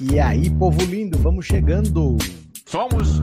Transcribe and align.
E 0.00 0.18
aí, 0.18 0.48
povo 0.58 0.82
lindo, 0.84 1.18
vamos 1.18 1.44
chegando. 1.44 2.16
Somos 2.66 3.20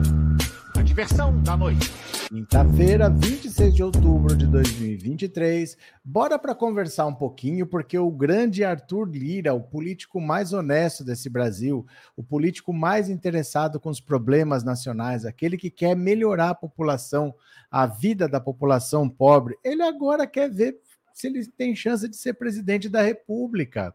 a 0.76 0.82
diversão 0.82 1.42
da 1.42 1.56
noite. 1.56 1.90
Quinta-feira, 2.28 3.10
26 3.10 3.74
de 3.74 3.82
outubro 3.82 4.36
de 4.36 4.46
2023. 4.46 5.76
Bora 6.04 6.38
para 6.38 6.54
conversar 6.54 7.06
um 7.06 7.14
pouquinho, 7.14 7.66
porque 7.66 7.98
o 7.98 8.10
grande 8.10 8.62
Arthur 8.62 9.08
Lira, 9.10 9.52
o 9.52 9.60
político 9.60 10.20
mais 10.20 10.52
honesto 10.52 11.02
desse 11.02 11.28
Brasil, 11.28 11.84
o 12.16 12.22
político 12.22 12.72
mais 12.72 13.08
interessado 13.08 13.80
com 13.80 13.90
os 13.90 14.00
problemas 14.00 14.62
nacionais, 14.62 15.24
aquele 15.24 15.56
que 15.56 15.70
quer 15.70 15.96
melhorar 15.96 16.50
a 16.50 16.54
população, 16.54 17.34
a 17.68 17.84
vida 17.84 18.28
da 18.28 18.40
população 18.40 19.08
pobre, 19.08 19.58
ele 19.64 19.82
agora 19.82 20.26
quer 20.26 20.48
ver 20.48 20.78
se 21.12 21.26
ele 21.26 21.44
tem 21.46 21.74
chance 21.74 22.08
de 22.08 22.16
ser 22.16 22.34
presidente 22.34 22.88
da 22.88 23.02
República. 23.02 23.92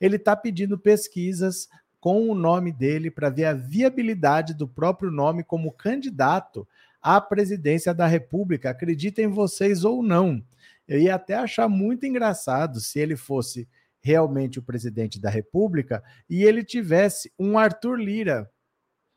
Ele 0.00 0.16
está 0.16 0.36
pedindo 0.36 0.78
pesquisas 0.78 1.68
com 2.00 2.28
o 2.28 2.34
nome 2.34 2.72
dele 2.72 3.10
para 3.10 3.30
ver 3.30 3.46
a 3.46 3.54
viabilidade 3.54 4.54
do 4.54 4.68
próprio 4.68 5.10
nome 5.10 5.42
como 5.42 5.72
candidato 5.72 6.66
à 7.02 7.20
presidência 7.20 7.92
da 7.92 8.06
República. 8.06 8.70
Acreditem 8.70 9.28
vocês 9.28 9.84
ou 9.84 10.02
não. 10.02 10.42
Eu 10.86 10.98
ia 10.98 11.14
até 11.14 11.34
achar 11.34 11.68
muito 11.68 12.06
engraçado 12.06 12.80
se 12.80 12.98
ele 12.98 13.16
fosse 13.16 13.68
realmente 14.00 14.58
o 14.58 14.62
presidente 14.62 15.20
da 15.20 15.28
República 15.28 16.02
e 16.30 16.44
ele 16.44 16.64
tivesse 16.64 17.32
um 17.38 17.58
Arthur 17.58 17.96
Lira, 17.96 18.50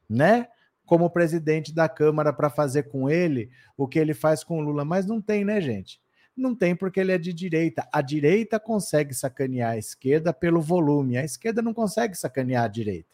né? 0.10 0.48
Como 0.86 1.10
presidente 1.10 1.74
da 1.74 1.88
Câmara 1.88 2.34
para 2.34 2.50
fazer 2.50 2.84
com 2.84 3.10
ele 3.10 3.50
o 3.78 3.88
que 3.88 4.00
ele 4.00 4.14
faz 4.14 4.44
com 4.44 4.58
o 4.58 4.62
Lula, 4.62 4.84
mas 4.84 5.06
não 5.06 5.22
tem, 5.22 5.46
né, 5.46 5.62
gente? 5.62 6.01
Não 6.36 6.56
tem 6.56 6.76
porque 6.76 7.00
ele 7.00 7.12
é 7.12 7.18
de 7.18 7.34
direita. 7.34 7.88
A 7.92 8.02
direita 8.02 8.60
consegue 8.60 9.14
sacanear 9.14 9.72
a 9.72 9.78
esquerda 9.78 10.34
pelo 10.34 10.62
volume, 10.62 11.18
a 11.18 11.24
esquerda 11.24 11.62
não 11.62 11.74
consegue 11.74 12.16
sacanear 12.16 12.64
a 12.64 12.70
direita. 12.70 13.10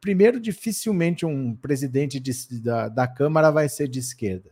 Primeiro, 0.00 0.38
dificilmente 0.38 1.24
um 1.24 1.56
presidente 1.56 2.20
de, 2.20 2.32
da, 2.60 2.88
da 2.88 3.08
Câmara 3.08 3.50
vai 3.50 3.68
ser 3.68 3.88
de 3.88 3.98
esquerda. 3.98 4.50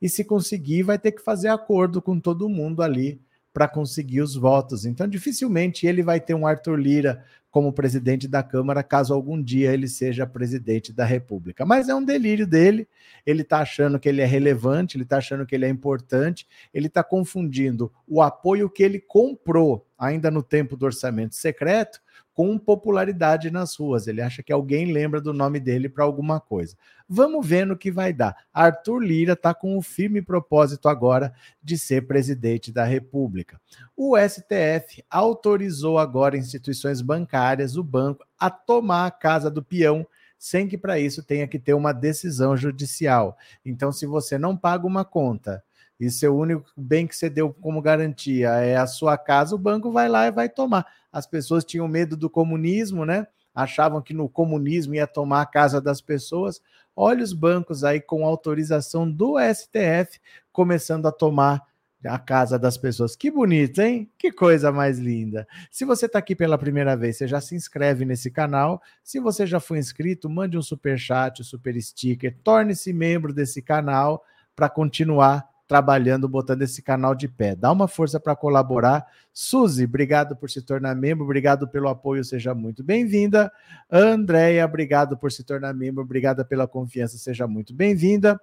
E 0.00 0.08
se 0.08 0.24
conseguir, 0.24 0.82
vai 0.82 0.98
ter 0.98 1.12
que 1.12 1.22
fazer 1.22 1.48
acordo 1.48 2.00
com 2.00 2.18
todo 2.18 2.48
mundo 2.48 2.82
ali 2.82 3.20
para 3.58 3.66
conseguir 3.66 4.20
os 4.20 4.36
votos. 4.36 4.84
Então, 4.84 5.08
dificilmente 5.08 5.84
ele 5.84 6.00
vai 6.00 6.20
ter 6.20 6.32
um 6.32 6.46
Arthur 6.46 6.76
Lira 6.76 7.24
como 7.50 7.72
presidente 7.72 8.28
da 8.28 8.40
Câmara, 8.40 8.84
caso 8.84 9.12
algum 9.12 9.42
dia 9.42 9.74
ele 9.74 9.88
seja 9.88 10.24
presidente 10.24 10.92
da 10.92 11.04
República. 11.04 11.66
Mas 11.66 11.88
é 11.88 11.94
um 11.94 12.04
delírio 12.04 12.46
dele, 12.46 12.86
ele 13.26 13.42
está 13.42 13.58
achando 13.58 13.98
que 13.98 14.08
ele 14.08 14.20
é 14.20 14.24
relevante, 14.24 14.96
ele 14.96 15.02
está 15.02 15.16
achando 15.16 15.44
que 15.44 15.56
ele 15.56 15.64
é 15.64 15.68
importante, 15.68 16.46
ele 16.72 16.86
está 16.86 17.02
confundindo 17.02 17.92
o 18.06 18.22
apoio 18.22 18.70
que 18.70 18.80
ele 18.80 19.00
comprou 19.00 19.84
ainda 19.98 20.30
no 20.30 20.40
tempo 20.40 20.76
do 20.76 20.86
orçamento 20.86 21.34
secreto 21.34 22.00
com 22.38 22.56
popularidade 22.56 23.50
nas 23.50 23.74
ruas. 23.74 24.06
Ele 24.06 24.22
acha 24.22 24.44
que 24.44 24.52
alguém 24.52 24.92
lembra 24.92 25.20
do 25.20 25.32
nome 25.32 25.58
dele 25.58 25.88
para 25.88 26.04
alguma 26.04 26.38
coisa. 26.38 26.76
Vamos 27.08 27.44
ver 27.44 27.66
no 27.66 27.76
que 27.76 27.90
vai 27.90 28.12
dar. 28.12 28.44
Arthur 28.54 29.00
Lira 29.00 29.32
está 29.32 29.52
com 29.52 29.76
o 29.76 29.82
firme 29.82 30.22
propósito 30.22 30.88
agora 30.88 31.34
de 31.60 31.76
ser 31.76 32.06
presidente 32.06 32.70
da 32.70 32.84
República. 32.84 33.60
O 33.96 34.16
STF 34.16 35.02
autorizou 35.10 35.98
agora 35.98 36.36
instituições 36.36 37.00
bancárias, 37.00 37.76
o 37.76 37.82
banco, 37.82 38.24
a 38.38 38.48
tomar 38.48 39.06
a 39.06 39.10
casa 39.10 39.50
do 39.50 39.60
peão 39.60 40.06
sem 40.38 40.68
que 40.68 40.78
para 40.78 40.96
isso 40.96 41.24
tenha 41.24 41.48
que 41.48 41.58
ter 41.58 41.74
uma 41.74 41.90
decisão 41.92 42.56
judicial. 42.56 43.36
Então, 43.66 43.90
se 43.90 44.06
você 44.06 44.38
não 44.38 44.56
paga 44.56 44.86
uma 44.86 45.04
conta 45.04 45.60
e 45.98 46.08
seu 46.08 46.38
único 46.38 46.70
bem 46.76 47.04
que 47.04 47.16
você 47.16 47.28
deu 47.28 47.52
como 47.52 47.82
garantia 47.82 48.50
é 48.60 48.76
a 48.76 48.86
sua 48.86 49.18
casa, 49.18 49.56
o 49.56 49.58
banco 49.58 49.90
vai 49.90 50.08
lá 50.08 50.28
e 50.28 50.30
vai 50.30 50.48
tomar. 50.48 50.86
As 51.12 51.26
pessoas 51.26 51.64
tinham 51.64 51.88
medo 51.88 52.16
do 52.16 52.28
comunismo, 52.28 53.04
né? 53.04 53.26
Achavam 53.54 54.00
que 54.00 54.14
no 54.14 54.28
comunismo 54.28 54.94
ia 54.94 55.06
tomar 55.06 55.42
a 55.42 55.46
casa 55.46 55.80
das 55.80 56.00
pessoas. 56.00 56.60
Olha 56.94 57.24
os 57.24 57.32
bancos 57.32 57.82
aí 57.84 58.00
com 58.00 58.24
autorização 58.24 59.10
do 59.10 59.36
STF 59.38 60.20
começando 60.52 61.06
a 61.06 61.12
tomar 61.12 61.62
a 62.04 62.18
casa 62.18 62.58
das 62.58 62.76
pessoas. 62.76 63.16
Que 63.16 63.30
bonito, 63.30 63.80
hein? 63.80 64.08
Que 64.16 64.30
coisa 64.30 64.70
mais 64.70 64.98
linda. 64.98 65.46
Se 65.70 65.84
você 65.84 66.06
está 66.06 66.18
aqui 66.18 66.36
pela 66.36 66.56
primeira 66.56 66.96
vez, 66.96 67.16
você 67.16 67.26
já 67.26 67.40
se 67.40 67.56
inscreve 67.56 68.04
nesse 68.04 68.30
canal. 68.30 68.80
Se 69.02 69.18
você 69.18 69.46
já 69.46 69.58
foi 69.58 69.78
inscrito, 69.78 70.30
mande 70.30 70.56
um 70.56 70.62
super 70.62 70.98
chat, 70.98 71.40
um 71.40 71.44
super 71.44 71.80
sticker, 71.82 72.36
torne-se 72.44 72.92
membro 72.92 73.32
desse 73.32 73.60
canal 73.60 74.22
para 74.54 74.68
continuar 74.68 75.48
trabalhando, 75.68 76.26
botando 76.26 76.62
esse 76.62 76.80
canal 76.80 77.14
de 77.14 77.28
pé. 77.28 77.54
Dá 77.54 77.70
uma 77.70 77.86
força 77.86 78.18
para 78.18 78.34
colaborar. 78.34 79.06
Suzy, 79.34 79.84
obrigado 79.84 80.34
por 80.34 80.48
se 80.50 80.62
tornar 80.62 80.96
membro, 80.96 81.24
obrigado 81.24 81.68
pelo 81.68 81.88
apoio, 81.88 82.24
seja 82.24 82.54
muito 82.54 82.82
bem-vinda. 82.82 83.52
Andréia, 83.90 84.64
obrigado 84.64 85.16
por 85.18 85.30
se 85.30 85.44
tornar 85.44 85.74
membro, 85.74 86.02
obrigada 86.02 86.42
pela 86.42 86.66
confiança, 86.66 87.18
seja 87.18 87.46
muito 87.46 87.74
bem-vinda. 87.74 88.40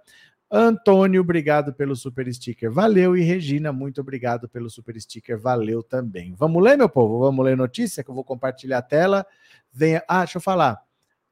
Antônio, 0.52 1.22
obrigado 1.22 1.74
pelo 1.74 1.96
super 1.96 2.32
sticker, 2.32 2.72
valeu. 2.72 3.18
E 3.18 3.24
Regina, 3.24 3.74
muito 3.74 4.00
obrigado 4.00 4.48
pelo 4.48 4.70
super 4.70 5.00
sticker, 5.02 5.40
valeu 5.40 5.82
também. 5.82 6.36
Vamos 6.38 6.64
ler, 6.64 6.78
meu 6.78 6.88
povo? 6.88 7.20
Vamos 7.20 7.44
ler 7.44 7.58
notícia 7.58 8.04
que 8.04 8.10
eu 8.12 8.16
vou 8.16 8.24
compartilhar 8.24 8.78
a 8.78 8.84
tela. 8.84 9.26
Venha. 9.74 10.04
Ah, 10.08 10.20
deixa 10.20 10.38
eu 10.38 10.42
falar. 10.42 10.80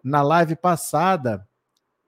Na 0.04 0.24
live 0.24 0.56
passada, 0.56 1.48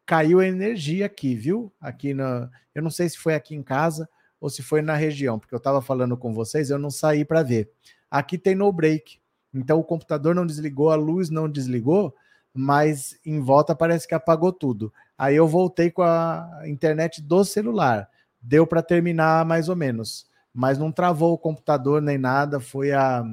caiu 0.05 0.39
a 0.39 0.47
energia 0.47 1.05
aqui, 1.05 1.35
viu? 1.35 1.71
Aqui 1.81 2.13
na, 2.13 2.49
eu 2.73 2.81
não 2.81 2.91
sei 2.91 3.09
se 3.09 3.17
foi 3.17 3.33
aqui 3.33 3.55
em 3.55 3.63
casa 3.63 4.07
ou 4.39 4.49
se 4.49 4.61
foi 4.61 4.81
na 4.81 4.95
região, 4.95 5.39
porque 5.39 5.55
eu 5.55 5.57
estava 5.57 5.81
falando 5.81 6.15
com 6.15 6.33
vocês, 6.33 6.69
eu 6.69 6.77
não 6.77 6.91
saí 6.91 7.25
para 7.25 7.41
ver. 7.41 7.69
Aqui 8.11 8.37
tem 8.37 8.53
no 8.53 8.71
break, 8.71 9.19
então 9.53 9.79
o 9.79 9.83
computador 9.83 10.35
não 10.35 10.45
desligou, 10.45 10.91
a 10.91 10.95
luz 10.95 11.29
não 11.29 11.49
desligou, 11.49 12.13
mas 12.53 13.17
em 13.25 13.39
volta 13.39 13.75
parece 13.75 14.07
que 14.07 14.13
apagou 14.13 14.53
tudo. 14.53 14.93
Aí 15.17 15.35
eu 15.35 15.47
voltei 15.47 15.89
com 15.89 16.03
a 16.03 16.61
internet 16.65 17.21
do 17.21 17.43
celular, 17.43 18.07
deu 18.41 18.67
para 18.67 18.83
terminar 18.83 19.45
mais 19.45 19.67
ou 19.67 19.75
menos, 19.75 20.27
mas 20.53 20.77
não 20.77 20.91
travou 20.91 21.33
o 21.33 21.37
computador 21.37 22.01
nem 22.01 22.17
nada, 22.17 22.59
foi 22.59 22.91
a, 22.91 23.23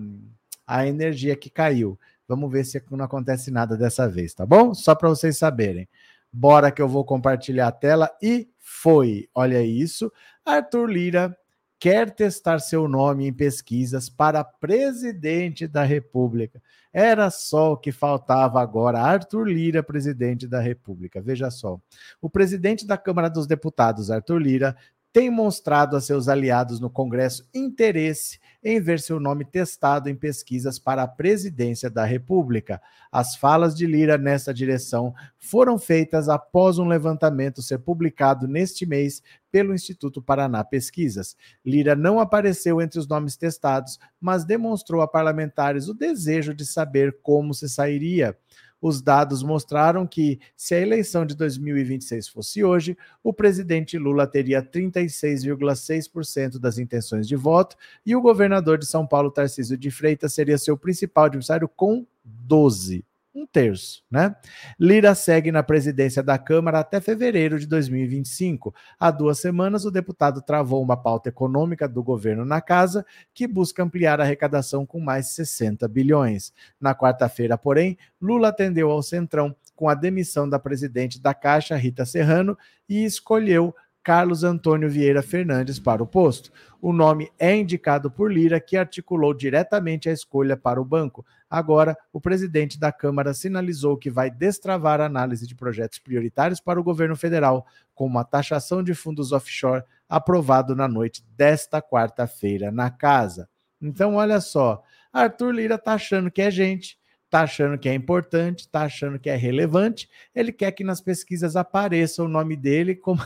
a 0.66 0.86
energia 0.86 1.36
que 1.36 1.50
caiu. 1.50 1.98
Vamos 2.26 2.50
ver 2.50 2.64
se 2.64 2.82
não 2.90 3.04
acontece 3.04 3.50
nada 3.50 3.76
dessa 3.76 4.08
vez, 4.08 4.32
tá 4.32 4.46
bom? 4.46 4.72
Só 4.72 4.94
para 4.94 5.08
vocês 5.08 5.36
saberem. 5.36 5.86
Bora 6.32 6.70
que 6.70 6.80
eu 6.80 6.88
vou 6.88 7.04
compartilhar 7.04 7.68
a 7.68 7.72
tela 7.72 8.10
e 8.22 8.48
foi. 8.58 9.28
Olha 9.34 9.62
isso. 9.62 10.10
Arthur 10.44 10.86
Lira 10.86 11.36
quer 11.78 12.10
testar 12.10 12.60
seu 12.60 12.86
nome 12.86 13.26
em 13.26 13.32
pesquisas 13.32 14.08
para 14.08 14.44
presidente 14.44 15.66
da 15.66 15.82
República. 15.82 16.62
Era 16.92 17.28
só 17.28 17.72
o 17.72 17.76
que 17.76 17.90
faltava 17.90 18.62
agora. 18.62 19.00
Arthur 19.00 19.48
Lira, 19.48 19.82
presidente 19.82 20.46
da 20.46 20.60
República. 20.60 21.20
Veja 21.20 21.50
só. 21.50 21.80
O 22.20 22.30
presidente 22.30 22.86
da 22.86 22.96
Câmara 22.96 23.28
dos 23.28 23.46
Deputados, 23.46 24.10
Arthur 24.10 24.38
Lira, 24.38 24.76
tem 25.12 25.30
mostrado 25.30 25.94
a 25.94 26.00
seus 26.00 26.26
aliados 26.26 26.80
no 26.80 26.88
Congresso 26.88 27.46
interesse 27.52 28.40
em 28.64 28.80
ver 28.80 28.98
seu 28.98 29.20
nome 29.20 29.44
testado 29.44 30.08
em 30.08 30.14
pesquisas 30.14 30.78
para 30.78 31.02
a 31.02 31.08
presidência 31.08 31.90
da 31.90 32.04
República. 32.04 32.80
As 33.10 33.36
falas 33.36 33.76
de 33.76 33.86
Lira 33.86 34.16
nessa 34.16 34.54
direção 34.54 35.12
foram 35.38 35.78
feitas 35.78 36.30
após 36.30 36.78
um 36.78 36.86
levantamento 36.86 37.60
ser 37.60 37.78
publicado 37.78 38.48
neste 38.48 38.86
mês 38.86 39.22
pelo 39.50 39.74
Instituto 39.74 40.22
Paraná 40.22 40.64
Pesquisas. 40.64 41.36
Lira 41.62 41.94
não 41.94 42.18
apareceu 42.18 42.80
entre 42.80 42.98
os 42.98 43.06
nomes 43.06 43.36
testados, 43.36 43.98
mas 44.18 44.46
demonstrou 44.46 45.02
a 45.02 45.08
parlamentares 45.08 45.88
o 45.88 45.94
desejo 45.94 46.54
de 46.54 46.64
saber 46.64 47.18
como 47.22 47.52
se 47.52 47.68
sairia 47.68 48.34
os 48.82 49.00
dados 49.00 49.44
mostraram 49.44 50.04
que, 50.06 50.40
se 50.56 50.74
a 50.74 50.80
eleição 50.80 51.24
de 51.24 51.36
2026 51.36 52.28
fosse 52.28 52.64
hoje, 52.64 52.98
o 53.22 53.32
presidente 53.32 53.96
Lula 53.96 54.26
teria 54.26 54.60
36,6% 54.60 56.58
das 56.58 56.78
intenções 56.78 57.28
de 57.28 57.36
voto 57.36 57.76
e 58.04 58.16
o 58.16 58.20
governador 58.20 58.76
de 58.76 58.86
São 58.86 59.06
Paulo, 59.06 59.30
Tarcísio 59.30 59.78
de 59.78 59.90
Freitas, 59.90 60.34
seria 60.34 60.58
seu 60.58 60.76
principal 60.76 61.26
adversário 61.26 61.68
com 61.68 62.04
12 62.24 63.04
um 63.34 63.46
terço, 63.46 64.02
né? 64.10 64.36
Lira 64.78 65.14
segue 65.14 65.50
na 65.50 65.62
presidência 65.62 66.22
da 66.22 66.36
Câmara 66.38 66.80
até 66.80 67.00
fevereiro 67.00 67.58
de 67.58 67.66
2025. 67.66 68.74
Há 68.98 69.10
duas 69.10 69.38
semanas, 69.38 69.84
o 69.84 69.90
deputado 69.90 70.42
travou 70.42 70.82
uma 70.82 70.96
pauta 70.96 71.30
econômica 71.30 71.88
do 71.88 72.02
governo 72.02 72.44
na 72.44 72.60
casa 72.60 73.04
que 73.32 73.46
busca 73.46 73.82
ampliar 73.82 74.20
a 74.20 74.24
arrecadação 74.24 74.84
com 74.84 75.00
mais 75.00 75.28
60 75.28 75.88
bilhões. 75.88 76.52
Na 76.80 76.94
quarta-feira, 76.94 77.56
porém, 77.56 77.96
Lula 78.20 78.48
atendeu 78.48 78.90
ao 78.90 79.02
Centrão 79.02 79.56
com 79.74 79.88
a 79.88 79.94
demissão 79.94 80.48
da 80.48 80.58
presidente 80.58 81.20
da 81.20 81.32
Caixa, 81.32 81.74
Rita 81.76 82.04
Serrano, 82.04 82.56
e 82.88 83.04
escolheu 83.04 83.74
Carlos 84.02 84.42
Antônio 84.42 84.90
Vieira 84.90 85.22
Fernandes 85.22 85.78
para 85.78 86.02
o 86.02 86.06
posto. 86.06 86.50
O 86.80 86.92
nome 86.92 87.30
é 87.38 87.54
indicado 87.54 88.10
por 88.10 88.32
Lira, 88.32 88.60
que 88.60 88.76
articulou 88.76 89.32
diretamente 89.32 90.08
a 90.08 90.12
escolha 90.12 90.56
para 90.56 90.80
o 90.80 90.84
banco. 90.84 91.24
Agora, 91.48 91.96
o 92.12 92.20
presidente 92.20 92.80
da 92.80 92.90
Câmara 92.90 93.32
sinalizou 93.32 93.96
que 93.96 94.10
vai 94.10 94.30
destravar 94.30 95.00
a 95.00 95.06
análise 95.06 95.46
de 95.46 95.54
projetos 95.54 96.00
prioritários 96.00 96.60
para 96.60 96.80
o 96.80 96.82
governo 96.82 97.14
federal, 97.14 97.64
como 97.94 98.18
a 98.18 98.24
taxação 98.24 98.82
de 98.82 98.94
fundos 98.94 99.30
offshore, 99.30 99.84
aprovado 100.08 100.74
na 100.74 100.88
noite 100.88 101.24
desta 101.36 101.80
quarta-feira 101.80 102.72
na 102.72 102.90
casa. 102.90 103.48
Então, 103.80 104.16
olha 104.16 104.40
só, 104.40 104.82
Arthur 105.12 105.52
Lira 105.52 105.74
está 105.76 105.94
achando 105.94 106.30
que 106.30 106.42
é 106.42 106.50
gente, 106.50 106.98
está 107.24 107.42
achando 107.42 107.78
que 107.78 107.88
é 107.88 107.94
importante, 107.94 108.60
está 108.60 108.82
achando 108.82 109.18
que 109.18 109.30
é 109.30 109.36
relevante, 109.36 110.08
ele 110.34 110.52
quer 110.52 110.72
que 110.72 110.82
nas 110.82 111.00
pesquisas 111.00 111.54
apareça 111.54 112.22
o 112.22 112.28
nome 112.28 112.56
dele 112.56 112.94
como 112.94 113.22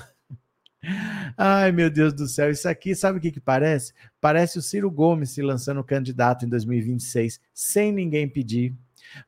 Ai, 1.37 1.73
meu 1.73 1.91
Deus 1.91 2.13
do 2.13 2.27
céu, 2.27 2.51
isso 2.51 2.69
aqui, 2.69 2.95
sabe 2.95 3.19
o 3.19 3.21
que, 3.21 3.33
que 3.33 3.41
parece? 3.41 3.93
Parece 4.21 4.59
o 4.59 4.63
Ciro 4.63 4.91
Gomes 4.91 5.31
se 5.31 5.43
lançando 5.43 5.83
candidato 5.83 6.45
em 6.45 6.49
2026, 6.49 7.41
sem 7.53 7.93
ninguém 7.93 8.29
pedir. 8.29 8.75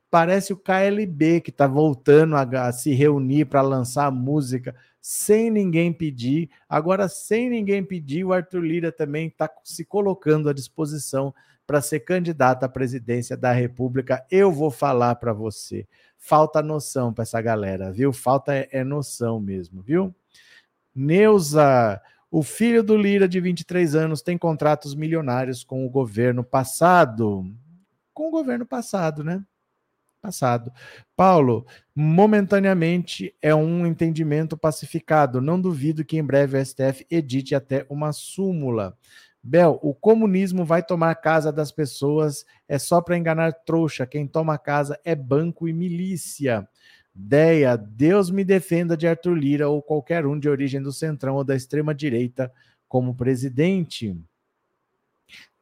Parece 0.09 0.53
o 0.53 0.57
KLB 0.57 1.41
que 1.41 1.49
está 1.49 1.67
voltando 1.67 2.35
a, 2.35 2.41
a, 2.41 2.71
se 2.71 2.93
reunir 2.93 3.45
para 3.45 3.61
lançar 3.61 4.11
música 4.11 4.75
sem 5.01 5.49
ninguém 5.49 5.93
pedir. 5.93 6.49
Agora, 6.67 7.07
sem 7.07 7.49
ninguém 7.49 7.83
pedir, 7.83 8.25
o 8.25 8.33
Arthur 8.33 8.61
Lira 8.61 8.91
também 8.91 9.27
está 9.27 9.49
se 9.63 9.85
colocando 9.85 10.49
à 10.49 10.53
disposição 10.53 11.33
para 11.65 11.81
ser 11.81 12.01
candidato 12.01 12.63
à 12.63 12.69
presidência 12.69 13.37
da 13.37 13.51
República. 13.51 14.25
Eu 14.29 14.51
vou 14.51 14.71
falar 14.71 15.15
para 15.15 15.31
você. 15.31 15.87
Falta 16.17 16.61
noção 16.61 17.13
para 17.13 17.21
essa 17.21 17.41
galera, 17.41 17.91
viu? 17.91 18.11
Falta 18.11 18.53
é, 18.53 18.67
é 18.71 18.83
noção 18.83 19.39
mesmo, 19.39 19.81
viu? 19.81 20.13
Neuza, 20.93 22.01
o 22.31 22.43
filho 22.43 22.83
do 22.83 22.95
Lira, 22.95 23.27
de 23.27 23.39
23 23.39 23.95
anos, 23.95 24.21
tem 24.21 24.37
contratos 24.37 24.93
milionários 24.93 25.63
com 25.63 25.85
o 25.85 25.89
governo 25.89 26.43
passado. 26.43 27.45
Com 28.13 28.27
o 28.27 28.31
governo 28.31 28.65
passado, 28.65 29.23
né? 29.23 29.43
Passado. 30.21 30.71
Paulo, 31.15 31.65
momentaneamente 31.95 33.33
é 33.41 33.55
um 33.55 33.87
entendimento 33.87 34.57
pacificado. 34.57 35.41
Não 35.41 35.59
duvido 35.59 36.03
que 36.03 36.17
em 36.17 36.23
breve 36.23 36.57
o 36.57 36.65
STF 36.65 37.07
edite 37.09 37.55
até 37.55 37.85
uma 37.89 38.11
súmula. 38.11 38.97
Bel, 39.41 39.79
o 39.81 39.95
comunismo 39.95 40.65
vai 40.65 40.83
tomar 40.83 41.15
casa 41.15 41.51
das 41.51 41.71
pessoas, 41.71 42.45
é 42.67 42.77
só 42.77 43.01
para 43.01 43.17
enganar 43.17 43.53
trouxa. 43.53 44.05
Quem 44.05 44.27
toma 44.27 44.57
casa 44.57 44.99
é 45.05 45.15
banco 45.15 45.67
e 45.67 45.73
milícia. 45.73 46.67
Deia, 47.21 47.75
Deus 47.75 48.31
me 48.31 48.45
defenda 48.45 48.95
de 48.95 49.05
Arthur 49.05 49.33
Lira 49.33 49.67
ou 49.67 49.81
qualquer 49.81 50.25
um 50.25 50.39
de 50.39 50.47
origem 50.47 50.81
do 50.81 50.93
centrão 50.93 51.35
ou 51.35 51.43
da 51.43 51.53
extrema 51.53 51.93
direita 51.93 52.49
como 52.87 53.13
presidente. 53.13 54.17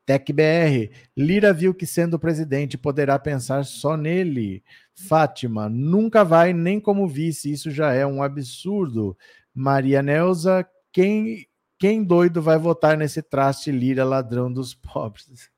TecBR, 0.06 0.92
Lira 1.18 1.52
viu 1.52 1.74
que 1.74 1.88
sendo 1.88 2.20
presidente 2.20 2.78
poderá 2.78 3.18
pensar 3.18 3.66
só 3.66 3.98
nele. 3.98 4.64
Fátima, 4.94 5.68
nunca 5.68 6.24
vai 6.24 6.54
nem 6.54 6.80
como 6.80 7.08
vice, 7.08 7.52
isso 7.52 7.72
já 7.72 7.92
é 7.92 8.06
um 8.06 8.22
absurdo. 8.22 9.18
Maria 9.52 10.04
Neuza, 10.04 10.64
quem, 10.92 11.48
quem 11.80 12.04
doido 12.04 12.40
vai 12.40 12.60
votar 12.60 12.96
nesse 12.96 13.24
traste 13.24 13.72
Lira 13.72 14.06
ladrão 14.06 14.54
dos 14.54 14.76
pobres? 14.76 15.50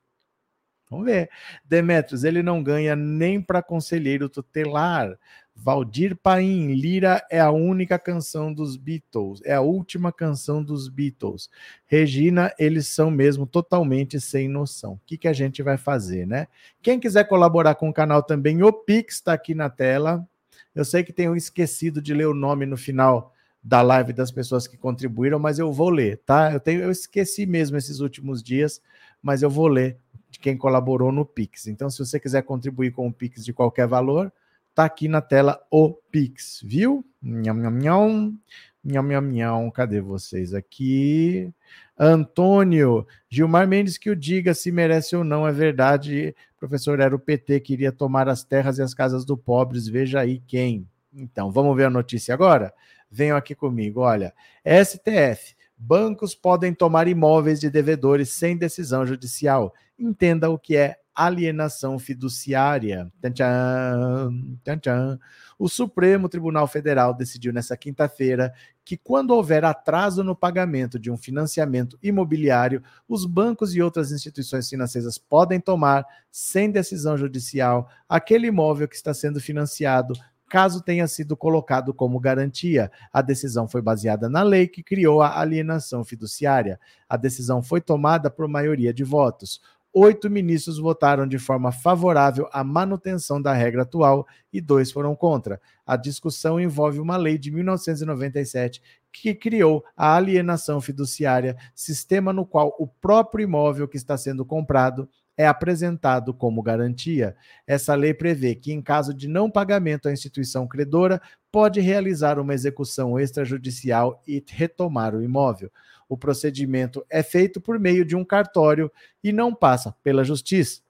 Vamos 0.90 1.06
ver. 1.06 1.30
Demetrios, 1.64 2.24
ele 2.24 2.42
não 2.42 2.64
ganha 2.64 2.96
nem 2.96 3.42
para 3.42 3.62
conselheiro 3.62 4.28
tutelar. 4.28 5.18
Valdir 5.62 6.16
Paim, 6.16 6.74
Lira 6.74 7.22
é 7.30 7.40
a 7.40 7.52
única 7.52 8.00
canção 8.00 8.54
dos 8.54 8.78
Beatles, 8.78 9.42
é 9.44 9.54
a 9.54 9.62
última 9.62 10.12
canção 10.12 10.64
dos 10.64 10.88
Beatles. 10.88 11.50
Regina, 11.86 12.54
eles 12.58 12.88
são 12.88 13.12
mesmo 13.12 13.46
totalmente 13.46 14.22
sem 14.22 14.48
noção. 14.48 14.94
O 14.94 15.02
que, 15.06 15.18
que 15.18 15.28
a 15.28 15.34
gente 15.34 15.62
vai 15.62 15.78
fazer, 15.78 16.26
né? 16.26 16.48
Quem 16.82 16.98
quiser 16.98 17.26
colaborar 17.26 17.76
com 17.76 17.90
o 17.90 17.94
canal 17.94 18.24
também, 18.24 18.64
o 18.64 18.72
Pix 18.72 19.16
está 19.16 19.34
aqui 19.34 19.54
na 19.54 19.70
tela. 19.70 20.26
Eu 20.74 20.86
sei 20.86 21.04
que 21.04 21.12
tenho 21.12 21.36
esquecido 21.36 22.02
de 22.02 22.14
ler 22.14 22.28
o 22.28 22.34
nome 22.34 22.66
no 22.66 22.78
final 22.78 23.34
da 23.62 23.82
live 23.82 24.14
das 24.14 24.32
pessoas 24.32 24.66
que 24.66 24.78
contribuíram, 24.78 25.38
mas 25.38 25.60
eu 25.60 25.74
vou 25.74 25.90
ler, 25.90 26.22
tá? 26.26 26.54
Eu, 26.54 26.60
tenho, 26.62 26.82
eu 26.82 26.92
esqueci 26.92 27.46
mesmo 27.46 27.76
esses 27.76 28.00
últimos 28.00 28.42
dias, 28.42 28.82
mas 29.22 29.42
eu 29.42 29.50
vou 29.50 29.68
ler 29.68 29.98
de 30.30 30.40
quem 30.40 30.58
colaborou 30.58 31.12
no 31.12 31.26
Pix. 31.26 31.68
Então, 31.68 31.90
se 31.90 32.00
você 32.00 32.20
quiser 32.20 32.44
contribuir 32.44 32.92
com 32.92 33.08
o 33.08 33.14
Pix 33.14 33.44
de 33.44 33.54
qualquer 33.54 33.88
valor, 33.88 34.32
Tá 34.80 34.86
aqui 34.86 35.10
na 35.10 35.20
tela 35.20 35.62
o 35.70 35.94
Pix, 35.94 36.62
viu? 36.64 37.06
Nham, 37.22 37.54
nham, 37.54 37.72
nham. 37.72 38.34
Nham, 38.82 39.04
nham, 39.04 39.22
nham. 39.22 39.72
Cadê 39.72 40.00
vocês 40.00 40.54
aqui? 40.54 41.54
Antônio, 41.98 43.06
Gilmar 43.30 43.68
Mendes 43.68 43.98
que 43.98 44.10
o 44.10 44.16
diga 44.16 44.54
se 44.54 44.72
merece 44.72 45.18
ou 45.18 45.24
não, 45.26 45.46
é 45.46 45.52
verdade. 45.52 46.34
Professor, 46.58 47.02
era 47.02 47.14
o 47.14 47.20
PT, 47.20 47.60
queria 47.60 47.92
tomar 47.92 48.30
as 48.30 48.46
terras 48.46 48.78
e 48.78 48.82
as 48.82 48.94
casas 48.94 49.26
do 49.26 49.38
pobres, 49.38 49.86
veja 49.86 50.22
aí 50.22 50.42
quem. 50.48 50.88
Então, 51.14 51.52
vamos 51.52 51.76
ver 51.76 51.88
a 51.88 51.90
notícia 51.90 52.34
agora? 52.34 52.74
Venham 53.12 53.36
aqui 53.36 53.54
comigo, 53.54 54.00
olha. 54.00 54.34
STF, 54.64 55.58
bancos 55.80 56.36
podem 56.36 56.74
tomar 56.74 57.08
imóveis 57.08 57.60
de 57.60 57.70
devedores 57.70 58.30
sem 58.30 58.58
decisão 58.58 59.06
judicial. 59.06 59.74
Entenda 59.98 60.50
o 60.50 60.60
que 60.60 60.76
é 60.76 60.98
alienação 61.16 61.98
fiduciária. 61.98 63.12
Tchan, 63.22 64.32
tchan, 64.64 64.78
tchan. 64.80 65.20
O 65.58 65.68
Supremo 65.68 66.30
Tribunal 66.30 66.68
Federal 66.68 67.14
decidiu 67.14 67.52
nessa 67.52 67.76
quinta-feira 67.76 68.54
que, 68.86 68.98
quando 68.98 69.32
houver 69.32 69.66
atraso 69.66 70.24
no 70.24 70.36
pagamento 70.36 70.98
de 70.98 71.12
um 71.12 71.18
financiamento 71.18 71.98
imobiliário, 72.02 72.82
os 73.08 73.26
bancos 73.26 73.76
e 73.76 73.82
outras 73.82 74.12
instituições 74.12 74.70
financeiras 74.70 75.18
podem 75.18 75.60
tomar, 75.60 76.06
sem 76.32 76.72
decisão 76.72 77.18
judicial, 77.18 77.90
aquele 78.08 78.48
imóvel 78.48 78.88
que 78.88 78.96
está 78.96 79.14
sendo 79.14 79.42
financiado 79.42 80.14
caso 80.50 80.82
tenha 80.82 81.08
sido 81.08 81.38
colocado 81.38 81.94
como 81.94 82.20
garantia. 82.20 82.92
A 83.14 83.22
decisão 83.22 83.68
foi 83.68 83.82
baseada 83.82 84.28
na 84.28 84.42
lei 84.42 84.68
que 84.68 84.82
criou 84.84 85.22
a 85.22 85.40
alienação 85.40 86.04
fiduciária. 86.04 86.80
A 87.08 87.16
decisão 87.16 87.62
foi 87.62 87.80
tomada 87.80 88.30
por 88.30 88.48
maioria 88.48 88.94
de 88.94 89.04
votos 89.04 89.62
oito 89.94 90.30
ministros 90.30 90.78
votaram 90.78 91.28
de 91.28 91.40
forma 91.40 91.72
favorável 91.72 92.48
à 92.52 92.64
manutenção 92.64 93.42
da 93.42 93.54
regra 93.54 93.84
atual 93.84 94.26
e 94.54 94.62
dois 94.62 94.92
foram 94.92 95.16
contra. 95.16 95.60
A 95.86 95.96
discussão 95.98 96.60
envolve 96.60 97.00
uma 97.00 97.18
lei 97.18 97.38
de 97.38 97.52
1997 97.52 98.82
que 99.12 99.34
criou 99.34 99.84
a 99.98 100.16
alienação 100.16 100.80
fiduciária, 100.80 101.58
sistema 101.74 102.32
no 102.32 102.46
qual 102.46 102.76
o 102.78 102.88
próprio 102.88 103.44
imóvel 103.44 103.88
que 103.88 103.98
está 103.98 104.16
sendo 104.16 104.46
comprado 104.46 105.10
é 105.40 105.48
apresentado 105.48 106.34
como 106.34 106.62
garantia. 106.62 107.34
Essa 107.66 107.96
lei 107.96 108.14
prevê 108.14 108.56
que, 108.56 108.74
em 108.74 108.82
caso 108.82 109.14
de 109.14 109.26
não 109.26 109.50
pagamento 109.50 110.10
à 110.10 110.12
instituição 110.12 110.68
credora, 110.68 111.22
pode 111.50 111.80
realizar 111.80 112.38
uma 112.38 112.54
execução 112.54 113.18
extrajudicial 113.18 114.22
e 114.28 114.44
retomar 114.46 115.16
o 115.16 115.24
imóvel. 115.24 115.72
O 116.10 116.18
procedimento 116.18 117.06
é 117.10 117.24
feito 117.24 117.62
por 117.62 117.80
meio 117.80 118.04
de 118.04 118.18
um 118.18 118.26
cartório 118.26 118.92
e 119.24 119.32
não 119.32 119.56
passa 119.56 119.96
pela 120.04 120.26
justiça. 120.26 120.82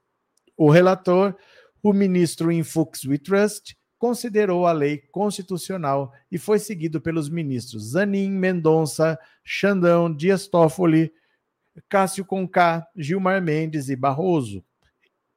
O 0.57 0.67
relator, 0.71 1.35
o 1.83 1.93
ministro 1.93 2.51
Infux 2.51 3.01
Trust, 3.23 3.77
considerou 3.99 4.65
a 4.65 4.71
lei 4.71 4.97
constitucional 4.97 6.11
e 6.31 6.39
foi 6.39 6.57
seguido 6.57 6.99
pelos 6.99 7.29
ministros 7.29 7.91
Zanin, 7.91 8.31
Mendonça, 8.31 9.19
Xandão, 9.43 10.11
Dias 10.11 10.47
Toffoli, 10.47 11.13
Cássio 11.87 12.25
Conká, 12.25 12.87
Gilmar 12.95 13.41
Mendes 13.41 13.89
e 13.89 13.95
Barroso. 13.95 14.63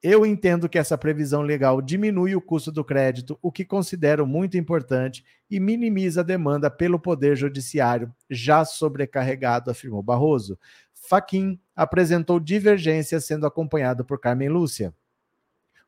Eu 0.01 0.25
entendo 0.25 0.67
que 0.67 0.77
essa 0.77 0.97
previsão 0.97 1.41
legal 1.41 1.81
diminui 1.81 2.35
o 2.35 2.41
custo 2.41 2.71
do 2.71 2.83
crédito, 2.83 3.39
o 3.41 3.51
que 3.51 3.63
considero 3.63 4.27
muito 4.27 4.57
importante, 4.57 5.23
e 5.49 5.59
minimiza 5.59 6.19
a 6.19 6.23
demanda 6.23 6.69
pelo 6.69 6.99
Poder 6.99 7.37
Judiciário, 7.37 8.13
já 8.29 8.65
sobrecarregado, 8.65 9.71
afirmou 9.71 10.03
Barroso. 10.03 10.59
Faquim 10.93 11.57
apresentou 11.75 12.39
divergências, 12.39 13.23
sendo 13.23 13.45
acompanhado 13.45 14.03
por 14.03 14.19
Carmen 14.19 14.49
Lúcia 14.49 14.93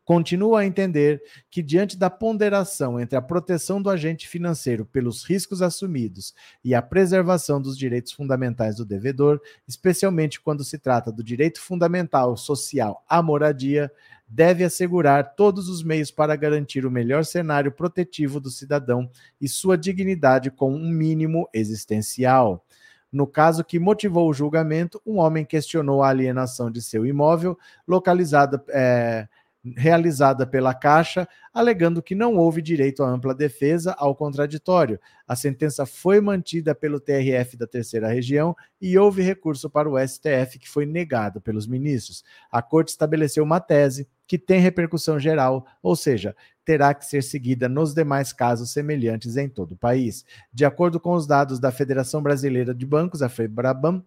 continua 0.06 0.60
a 0.60 0.66
entender 0.66 1.22
que, 1.50 1.64
diante 1.64 1.98
da 1.98 2.10
ponderação 2.10 3.00
entre 3.00 3.18
a 3.18 3.22
proteção 3.22 3.82
do 3.82 3.90
agente 3.90 4.28
financeiro 4.28 4.86
pelos 4.86 5.24
riscos 5.24 5.64
assumidos 5.64 6.34
e 6.64 6.76
a 6.76 6.82
preservação 6.82 7.60
dos 7.60 7.76
direitos 7.76 8.12
fundamentais 8.12 8.76
do 8.76 8.86
devedor, 8.86 9.42
especialmente 9.68 10.40
quando 10.40 10.64
se 10.64 10.78
trata 10.78 11.12
do 11.12 11.24
direito 11.24 11.60
fundamental 11.60 12.38
social 12.38 13.04
à 13.10 13.22
moradia, 13.22 13.92
deve 14.28 14.64
assegurar 14.64 15.36
todos 15.36 15.70
os 15.70 15.84
meios 15.84 16.12
para 16.12 16.36
garantir 16.36 16.86
o 16.86 16.92
melhor 16.92 17.26
cenário 17.26 17.72
protetivo 17.72 18.40
do 18.40 18.50
cidadão 18.50 19.10
e 19.42 19.50
sua 19.50 19.78
dignidade 19.78 20.52
com 20.52 20.74
um 20.74 20.90
mínimo 20.90 21.50
existencial. 21.54 22.64
No 23.12 23.26
caso 23.26 23.64
que 23.64 23.80
motivou 23.80 24.30
o 24.30 24.34
julgamento, 24.34 25.02
um 25.06 25.20
homem 25.20 25.46
questionou 25.46 26.04
a 26.04 26.10
alienação 26.10 26.70
de 26.70 26.82
seu 26.82 27.06
imóvel, 27.06 27.58
localizado. 27.88 28.62
É, 28.70 29.28
realizada 29.76 30.46
pela 30.46 30.74
Caixa, 30.74 31.28
alegando 31.54 32.04
que 32.04 32.14
não 32.14 32.36
houve 32.36 32.62
direito 32.62 33.04
à 33.04 33.10
ampla 33.10 33.34
defesa 33.34 33.96
ao 33.98 34.16
contraditório. 34.16 35.00
A 35.28 35.36
sentença 35.36 35.86
foi 35.86 36.22
mantida 36.22 36.76
pelo 36.76 37.00
TRF 37.00 37.58
da 37.58 37.66
Terceira 37.66 38.08
Região 38.08 38.56
e 38.80 38.98
houve 38.98 39.22
recurso 39.22 39.70
para 39.70 39.90
o 39.90 39.98
STF, 39.98 40.60
que 40.60 40.70
foi 40.70 40.86
negado 40.86 41.42
pelos 41.42 41.66
ministros. 41.66 42.24
A 42.52 42.62
Corte 42.62 42.90
estabeleceu 42.90 43.44
uma 43.44 43.60
tese 43.60 44.08
que 44.28 44.38
tem 44.38 44.60
repercussão 44.60 45.20
geral, 45.20 45.66
ou 45.82 45.96
seja, 45.96 46.36
terá 46.64 46.94
que 46.94 47.06
ser 47.06 47.24
seguida 47.24 47.70
nos 47.70 47.94
demais 47.94 48.34
casos 48.34 48.72
semelhantes 48.72 49.38
em 49.38 49.48
todo 49.48 49.74
o 49.74 49.78
país. 49.78 50.26
De 50.52 50.66
acordo 50.66 51.00
com 51.00 51.14
os 51.14 51.28
dados 51.28 51.60
da 51.60 51.72
Federação 51.72 52.22
Brasileira 52.22 52.74
de 52.74 52.86
Bancos, 52.86 53.22
a 53.22 53.30
FEBRABAN, 53.30 54.04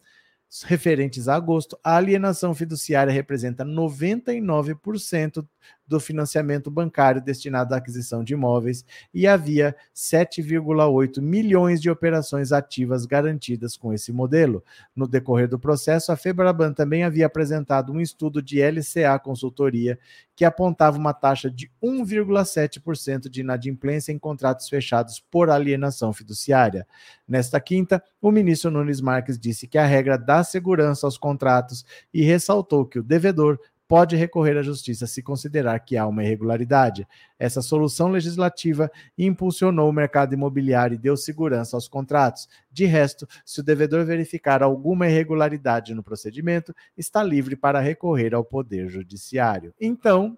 referentes 0.64 1.28
a 1.28 1.34
agosto, 1.36 1.78
a 1.84 1.96
alienação 1.96 2.54
fiduciária 2.54 3.12
representa 3.12 3.64
99% 3.64 5.46
do 5.88 5.98
financiamento 5.98 6.70
bancário 6.70 7.20
destinado 7.20 7.74
à 7.74 7.78
aquisição 7.78 8.22
de 8.22 8.34
imóveis 8.34 8.84
e 9.12 9.26
havia 9.26 9.74
7,8 9.94 11.20
milhões 11.22 11.80
de 11.80 11.88
operações 11.88 12.52
ativas 12.52 13.06
garantidas 13.06 13.74
com 13.76 13.92
esse 13.92 14.12
modelo. 14.12 14.62
No 14.94 15.08
decorrer 15.08 15.48
do 15.48 15.58
processo, 15.58 16.12
a 16.12 16.16
Febraban 16.16 16.74
também 16.74 17.04
havia 17.04 17.24
apresentado 17.24 17.90
um 17.90 18.00
estudo 18.00 18.42
de 18.42 18.60
LCA 18.60 19.18
Consultoria 19.18 19.98
que 20.36 20.44
apontava 20.44 20.98
uma 20.98 21.14
taxa 21.14 21.50
de 21.50 21.70
1,7% 21.82 23.28
de 23.28 23.40
inadimplência 23.40 24.12
em 24.12 24.18
contratos 24.18 24.68
fechados 24.68 25.18
por 25.30 25.50
alienação 25.50 26.12
fiduciária. 26.12 26.86
Nesta 27.26 27.58
quinta, 27.58 28.02
o 28.20 28.30
ministro 28.30 28.70
Nunes 28.70 29.00
Marques 29.00 29.38
disse 29.38 29.66
que 29.66 29.78
a 29.78 29.86
regra 29.86 30.18
dá 30.18 30.44
segurança 30.44 31.06
aos 31.06 31.18
contratos 31.18 31.84
e 32.12 32.22
ressaltou 32.22 32.84
que 32.84 32.98
o 32.98 33.02
devedor 33.02 33.58
pode 33.88 34.14
recorrer 34.14 34.58
à 34.58 34.62
justiça 34.62 35.06
se 35.06 35.22
considerar 35.22 35.80
que 35.80 35.96
há 35.96 36.06
uma 36.06 36.22
irregularidade. 36.22 37.08
Essa 37.38 37.62
solução 37.62 38.08
legislativa 38.08 38.92
impulsionou 39.16 39.88
o 39.88 39.92
mercado 39.92 40.34
imobiliário 40.34 40.94
e 40.94 40.98
deu 40.98 41.16
segurança 41.16 41.74
aos 41.74 41.88
contratos. 41.88 42.46
De 42.70 42.84
resto, 42.84 43.26
se 43.44 43.60
o 43.60 43.64
devedor 43.64 44.04
verificar 44.04 44.62
alguma 44.62 45.08
irregularidade 45.08 45.94
no 45.94 46.02
procedimento, 46.02 46.74
está 46.96 47.22
livre 47.22 47.56
para 47.56 47.80
recorrer 47.80 48.34
ao 48.34 48.44
Poder 48.44 48.88
Judiciário. 48.88 49.74
Então, 49.80 50.36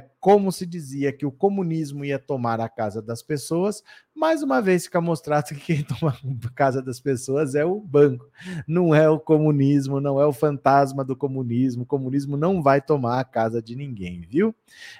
como 0.00 0.50
se 0.50 0.66
dizia 0.66 1.12
que 1.12 1.26
o 1.26 1.32
comunismo 1.32 2.04
ia 2.04 2.18
tomar 2.18 2.60
a 2.60 2.68
casa 2.68 3.00
das 3.02 3.22
pessoas, 3.22 3.82
mais 4.14 4.42
uma 4.42 4.62
vez 4.62 4.84
fica 4.84 5.00
mostrado 5.00 5.48
que 5.48 5.54
quem 5.56 5.82
toma 5.82 6.16
a 6.44 6.50
casa 6.50 6.82
das 6.82 6.98
pessoas 7.00 7.54
é 7.54 7.64
o 7.64 7.80
banco, 7.80 8.28
não 8.66 8.94
é 8.94 9.08
o 9.08 9.20
comunismo, 9.20 10.00
não 10.00 10.20
é 10.20 10.26
o 10.26 10.32
fantasma 10.32 11.04
do 11.04 11.14
comunismo. 11.14 11.82
O 11.82 11.86
comunismo 11.86 12.36
não 12.36 12.62
vai 12.62 12.80
tomar 12.80 13.20
a 13.20 13.24
casa 13.24 13.62
de 13.62 13.76
ninguém, 13.76 14.22
viu? 14.22 14.54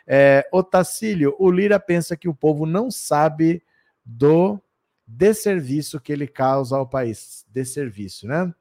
É, 0.07 0.49
Otacílio, 0.53 1.35
o 1.39 1.51
Lira 1.51 1.81
pensa 1.81 2.17
que 2.17 2.29
o 2.29 2.35
povo 2.35 2.67
não 2.67 2.91
sabe 2.91 3.63
do 4.05 4.61
desserviço 5.07 6.01
que 6.01 6.13
ele 6.13 6.27
causa 6.27 6.77
ao 6.77 6.87
país. 6.87 7.45
Desserviço, 7.53 8.27
né? 8.27 8.53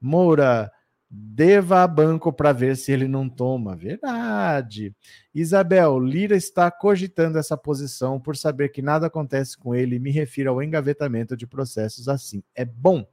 Moura, 0.00 0.70
Deva 1.16 1.84
a 1.84 1.86
banco 1.86 2.32
para 2.32 2.52
ver 2.52 2.76
se 2.76 2.90
ele 2.90 3.06
não 3.06 3.28
toma. 3.28 3.76
Verdade. 3.76 4.92
Isabel, 5.32 6.00
Lira 6.00 6.36
está 6.36 6.70
cogitando 6.70 7.38
essa 7.38 7.56
posição 7.56 8.18
por 8.20 8.36
saber 8.36 8.70
que 8.70 8.82
nada 8.82 9.06
acontece 9.06 9.56
com 9.56 9.74
ele. 9.74 10.00
Me 10.00 10.10
refiro 10.10 10.50
ao 10.50 10.62
engavetamento 10.62 11.36
de 11.36 11.46
processos 11.46 12.08
assim. 12.08 12.42
É 12.54 12.64
bom. 12.64 13.06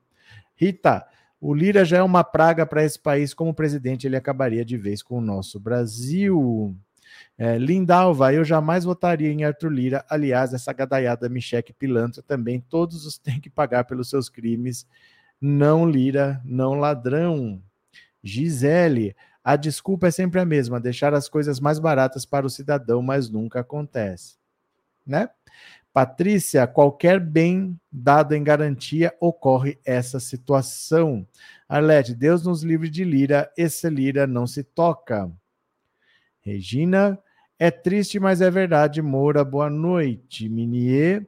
Rita, 0.55 1.05
o 1.39 1.53
Lira 1.53 1.85
já 1.85 1.97
é 1.97 2.03
uma 2.03 2.23
praga 2.23 2.65
para 2.65 2.83
esse 2.83 2.99
país. 2.99 3.35
Como 3.35 3.53
presidente, 3.53 4.07
ele 4.07 4.15
acabaria 4.15 4.65
de 4.65 4.77
vez 4.77 5.03
com 5.03 5.19
o 5.19 5.21
nosso 5.21 5.59
Brasil. 5.59 6.75
É, 7.37 7.59
Lindalva, 7.59 8.33
eu 8.33 8.43
jamais 8.43 8.83
votaria 8.83 9.31
em 9.31 9.43
Arthur 9.43 9.71
Lira. 9.71 10.05
Aliás, 10.09 10.55
essa 10.55 10.73
gadaiada 10.73 11.29
Micheque 11.29 11.71
Pilantra 11.71 12.23
também, 12.23 12.59
todos 12.59 13.05
os 13.05 13.17
têm 13.21 13.39
que 13.39 13.49
pagar 13.49 13.83
pelos 13.83 14.09
seus 14.09 14.27
crimes. 14.27 14.87
Não 15.39 15.87
Lira, 15.87 16.41
não 16.43 16.75
ladrão. 16.75 17.61
Gisele, 18.23 19.15
a 19.43 19.55
desculpa 19.55 20.07
é 20.07 20.11
sempre 20.11 20.39
a 20.39 20.45
mesma, 20.45 20.79
deixar 20.79 21.13
as 21.13 21.27
coisas 21.27 21.59
mais 21.59 21.79
baratas 21.79 22.25
para 22.25 22.45
o 22.45 22.49
cidadão, 22.49 23.01
mas 23.01 23.29
nunca 23.29 23.61
acontece. 23.61 24.35
Né? 25.05 25.29
Patrícia, 25.93 26.65
qualquer 26.67 27.19
bem 27.19 27.77
dado 27.91 28.33
em 28.33 28.43
garantia 28.43 29.13
ocorre 29.19 29.77
essa 29.83 30.19
situação. 30.19 31.27
Arlete, 31.67 32.13
Deus 32.13 32.43
nos 32.45 32.63
livre 32.63 32.89
de 32.89 33.03
lira, 33.03 33.51
esse 33.57 33.89
lira 33.89 34.25
não 34.25 34.47
se 34.47 34.63
toca. 34.63 35.29
Regina, 36.39 37.19
é 37.59 37.69
triste, 37.69 38.19
mas 38.19 38.41
é 38.41 38.49
verdade. 38.49 39.01
Moura, 39.01 39.43
boa 39.43 39.69
noite. 39.69 40.47
Minier, 40.47 41.27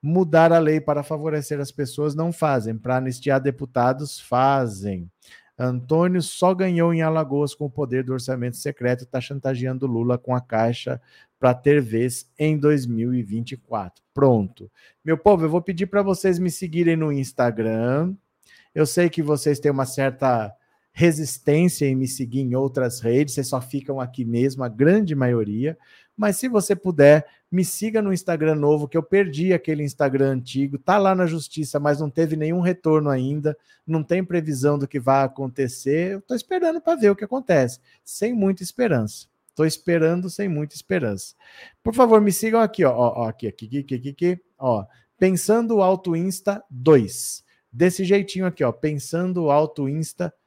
mudar 0.00 0.52
a 0.52 0.58
lei 0.58 0.80
para 0.80 1.02
favorecer 1.02 1.60
as 1.60 1.70
pessoas 1.70 2.14
não 2.14 2.32
fazem, 2.32 2.76
para 2.78 2.96
anistiar 2.96 3.40
deputados 3.40 4.20
fazem. 4.20 5.10
Antônio 5.58 6.20
só 6.20 6.52
ganhou 6.52 6.92
em 6.92 7.02
Alagoas 7.02 7.54
com 7.54 7.66
o 7.66 7.70
poder 7.70 8.02
do 8.02 8.12
orçamento 8.12 8.56
secreto 8.56 9.02
e 9.02 9.04
está 9.04 9.20
chantageando 9.20 9.86
Lula 9.86 10.18
com 10.18 10.34
a 10.34 10.40
Caixa 10.40 11.00
para 11.38 11.54
ter 11.54 11.80
vez 11.80 12.28
em 12.38 12.58
2024. 12.58 14.02
Pronto. 14.12 14.70
Meu 15.04 15.16
povo, 15.16 15.44
eu 15.44 15.50
vou 15.50 15.62
pedir 15.62 15.86
para 15.86 16.02
vocês 16.02 16.38
me 16.38 16.50
seguirem 16.50 16.96
no 16.96 17.12
Instagram. 17.12 18.14
Eu 18.74 18.86
sei 18.86 19.08
que 19.08 19.22
vocês 19.22 19.60
têm 19.60 19.70
uma 19.70 19.86
certa 19.86 20.52
resistência 20.96 21.86
em 21.86 21.96
me 21.96 22.06
seguir 22.06 22.40
em 22.40 22.54
outras 22.54 23.00
redes, 23.00 23.34
vocês 23.34 23.48
só 23.48 23.60
ficam 23.60 24.00
aqui 24.00 24.24
mesmo, 24.24 24.62
a 24.62 24.68
grande 24.68 25.12
maioria. 25.12 25.76
Mas 26.16 26.36
se 26.36 26.46
você 26.46 26.76
puder, 26.76 27.26
me 27.50 27.64
siga 27.64 28.00
no 28.00 28.12
Instagram 28.12 28.54
novo, 28.54 28.86
que 28.86 28.96
eu 28.96 29.02
perdi 29.02 29.52
aquele 29.52 29.82
Instagram 29.82 30.30
antigo, 30.34 30.78
tá 30.78 30.96
lá 30.96 31.12
na 31.12 31.26
justiça, 31.26 31.80
mas 31.80 31.98
não 31.98 32.08
teve 32.08 32.36
nenhum 32.36 32.60
retorno 32.60 33.10
ainda, 33.10 33.58
não 33.84 34.04
tem 34.04 34.24
previsão 34.24 34.78
do 34.78 34.86
que 34.86 35.00
vai 35.00 35.24
acontecer. 35.24 36.12
Eu 36.12 36.22
tô 36.22 36.32
esperando 36.32 36.80
para 36.80 36.94
ver 36.98 37.10
o 37.10 37.16
que 37.16 37.24
acontece, 37.24 37.80
sem 38.04 38.32
muita 38.32 38.62
esperança. 38.62 39.26
Tô 39.56 39.64
esperando 39.64 40.30
sem 40.30 40.48
muita 40.48 40.76
esperança. 40.76 41.34
Por 41.82 41.92
favor, 41.92 42.20
me 42.20 42.30
sigam 42.30 42.60
aqui, 42.60 42.84
ó, 42.84 42.94
ó 42.94 43.28
aqui, 43.28 43.48
aqui, 43.48 43.78
aqui, 43.78 43.94
aqui, 43.96 44.08
aqui, 44.10 44.40
ó, 44.56 44.86
Pensando 45.18 45.82
Alto 45.82 46.14
Insta 46.14 46.62
2. 46.70 47.42
Desse 47.72 48.04
jeitinho 48.04 48.46
aqui, 48.46 48.62
ó, 48.62 48.70
Pensando 48.70 49.50
Alto 49.50 49.88
Insta 49.88 50.26
2. 50.26 50.43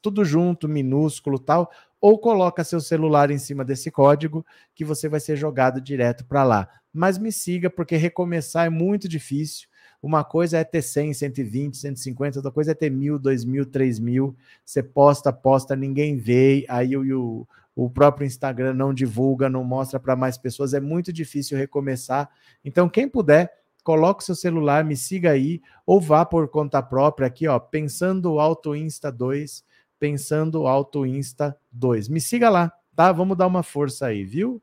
Tudo 0.00 0.24
junto, 0.24 0.68
minúsculo, 0.68 1.38
tal 1.38 1.70
ou 2.00 2.18
coloca 2.18 2.62
seu 2.62 2.80
celular 2.80 3.30
em 3.30 3.38
cima 3.38 3.64
desse 3.64 3.90
código 3.90 4.44
que 4.74 4.84
você 4.84 5.08
vai 5.08 5.20
ser 5.20 5.36
jogado 5.36 5.80
direto 5.80 6.24
para 6.24 6.44
lá. 6.44 6.68
Mas 6.92 7.18
me 7.18 7.32
siga, 7.32 7.68
porque 7.68 7.96
recomeçar 7.96 8.66
é 8.66 8.70
muito 8.70 9.08
difícil. 9.08 9.68
Uma 10.02 10.22
coisa 10.22 10.58
é 10.58 10.64
ter 10.64 10.82
100, 10.82 11.14
120, 11.14 11.76
150, 11.76 12.38
outra 12.38 12.52
coisa 12.52 12.72
é 12.72 12.74
ter 12.74 12.90
mil, 12.90 13.18
dois 13.18 13.44
mil, 13.44 13.66
três 13.66 13.98
mil. 13.98 14.36
Você 14.64 14.82
posta, 14.82 15.32
posta, 15.32 15.74
ninguém 15.74 16.16
vê, 16.16 16.64
aí 16.68 16.96
o, 16.96 17.46
o 17.74 17.90
próprio 17.90 18.26
Instagram 18.26 18.74
não 18.74 18.94
divulga, 18.94 19.50
não 19.50 19.64
mostra 19.64 19.98
para 19.98 20.14
mais 20.14 20.38
pessoas. 20.38 20.74
É 20.74 20.80
muito 20.80 21.12
difícil 21.12 21.58
recomeçar. 21.58 22.30
Então, 22.64 22.88
quem 22.88 23.08
puder, 23.08 23.50
coloque 23.86 24.24
seu 24.24 24.34
celular, 24.34 24.84
me 24.84 24.96
siga 24.96 25.30
aí, 25.30 25.62
ou 25.86 26.00
vá 26.00 26.26
por 26.26 26.48
conta 26.48 26.82
própria 26.82 27.28
aqui, 27.28 27.46
ó, 27.46 27.56
Pensando 27.56 28.40
Auto 28.40 28.74
Insta 28.74 29.12
2 29.12 29.62
Pensando 29.96 30.66
Alto 30.66 31.06
Insta 31.06 31.56
2. 31.70 32.08
Me 32.08 32.20
siga 32.20 32.50
lá, 32.50 32.72
tá? 32.96 33.12
Vamos 33.12 33.36
dar 33.36 33.46
uma 33.46 33.62
força 33.62 34.06
aí, 34.06 34.24
viu? 34.24 34.60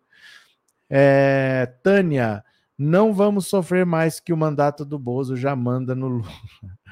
É, 0.89 1.74
Tânia, 1.82 2.44
não 2.77 3.13
vamos 3.13 3.48
sofrer 3.48 3.86
mais 3.86 4.20
que 4.20 4.34
o 4.34 4.38
mandato 4.38 4.84
do 4.84 5.00
Bozo 5.00 5.38
já 5.38 5.56
manda 5.56 5.96
no 5.96 6.08
Lula. 6.08 6.27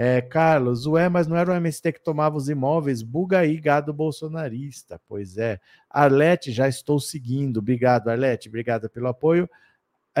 É, 0.00 0.20
Carlos, 0.20 0.86
ué, 0.86 1.08
mas 1.08 1.26
não 1.26 1.36
era 1.36 1.50
o 1.50 1.54
MST 1.56 1.94
que 1.94 2.04
tomava 2.04 2.36
os 2.36 2.48
imóveis? 2.48 3.02
Buga 3.02 3.40
aí, 3.40 3.58
gado 3.58 3.92
bolsonarista. 3.92 5.00
Pois 5.08 5.36
é. 5.36 5.58
Arlete, 5.90 6.52
já 6.52 6.68
estou 6.68 7.00
seguindo. 7.00 7.56
Obrigado, 7.56 8.06
Arlete. 8.06 8.48
Obrigada 8.48 8.88
pelo 8.88 9.08
apoio. 9.08 9.50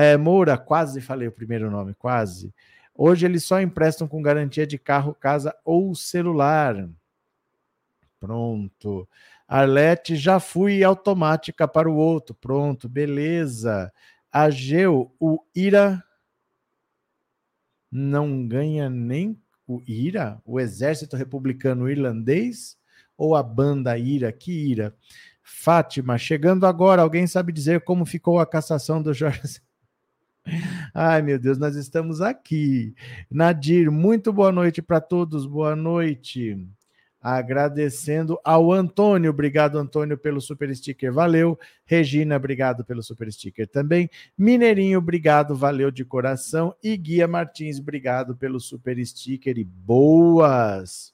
É, 0.00 0.16
Moura, 0.16 0.56
quase 0.56 1.00
falei 1.00 1.26
o 1.26 1.32
primeiro 1.32 1.68
nome, 1.72 1.92
quase. 1.92 2.54
Hoje 2.94 3.26
eles 3.26 3.42
só 3.42 3.60
emprestam 3.60 4.06
com 4.06 4.22
garantia 4.22 4.64
de 4.64 4.78
carro, 4.78 5.12
casa 5.12 5.52
ou 5.64 5.92
celular. 5.92 6.88
Pronto. 8.20 9.08
Arlete, 9.48 10.14
já 10.14 10.38
fui 10.38 10.84
automática 10.84 11.66
para 11.66 11.90
o 11.90 11.96
outro. 11.96 12.32
Pronto, 12.32 12.88
beleza. 12.88 13.92
Ageu, 14.30 15.12
o 15.18 15.42
Ira 15.52 16.00
não 17.90 18.46
ganha 18.46 18.88
nem 18.88 19.36
o 19.66 19.82
Ira, 19.84 20.40
o 20.44 20.60
exército 20.60 21.16
republicano 21.16 21.90
irlandês 21.90 22.78
ou 23.16 23.34
a 23.34 23.42
banda 23.42 23.98
Ira? 23.98 24.30
Que 24.30 24.52
Ira? 24.52 24.94
Fátima, 25.42 26.16
chegando 26.16 26.66
agora, 26.66 27.02
alguém 27.02 27.26
sabe 27.26 27.52
dizer 27.52 27.80
como 27.80 28.06
ficou 28.06 28.38
a 28.38 28.46
cassação 28.46 29.02
do 29.02 29.12
Jorge? 29.12 29.60
Ai, 30.94 31.22
meu 31.22 31.38
Deus, 31.38 31.58
nós 31.58 31.76
estamos 31.76 32.20
aqui. 32.20 32.94
Nadir, 33.30 33.90
muito 33.90 34.32
boa 34.32 34.50
noite 34.52 34.80
para 34.80 35.00
todos, 35.00 35.46
boa 35.46 35.76
noite. 35.76 36.66
Agradecendo 37.20 38.38
ao 38.44 38.72
Antônio, 38.72 39.30
obrigado 39.30 39.76
Antônio 39.76 40.16
pelo 40.16 40.40
super 40.40 40.74
sticker, 40.74 41.12
valeu. 41.12 41.58
Regina, 41.84 42.36
obrigado 42.36 42.84
pelo 42.84 43.02
super 43.02 43.30
sticker 43.32 43.66
também. 43.66 44.08
Mineirinho, 44.36 44.98
obrigado, 44.98 45.54
valeu 45.56 45.90
de 45.90 46.04
coração. 46.04 46.74
E 46.82 46.96
Guia 46.96 47.26
Martins, 47.26 47.78
obrigado 47.80 48.36
pelo 48.36 48.60
super 48.60 49.04
sticker 49.04 49.58
e 49.58 49.64
boas. 49.64 51.12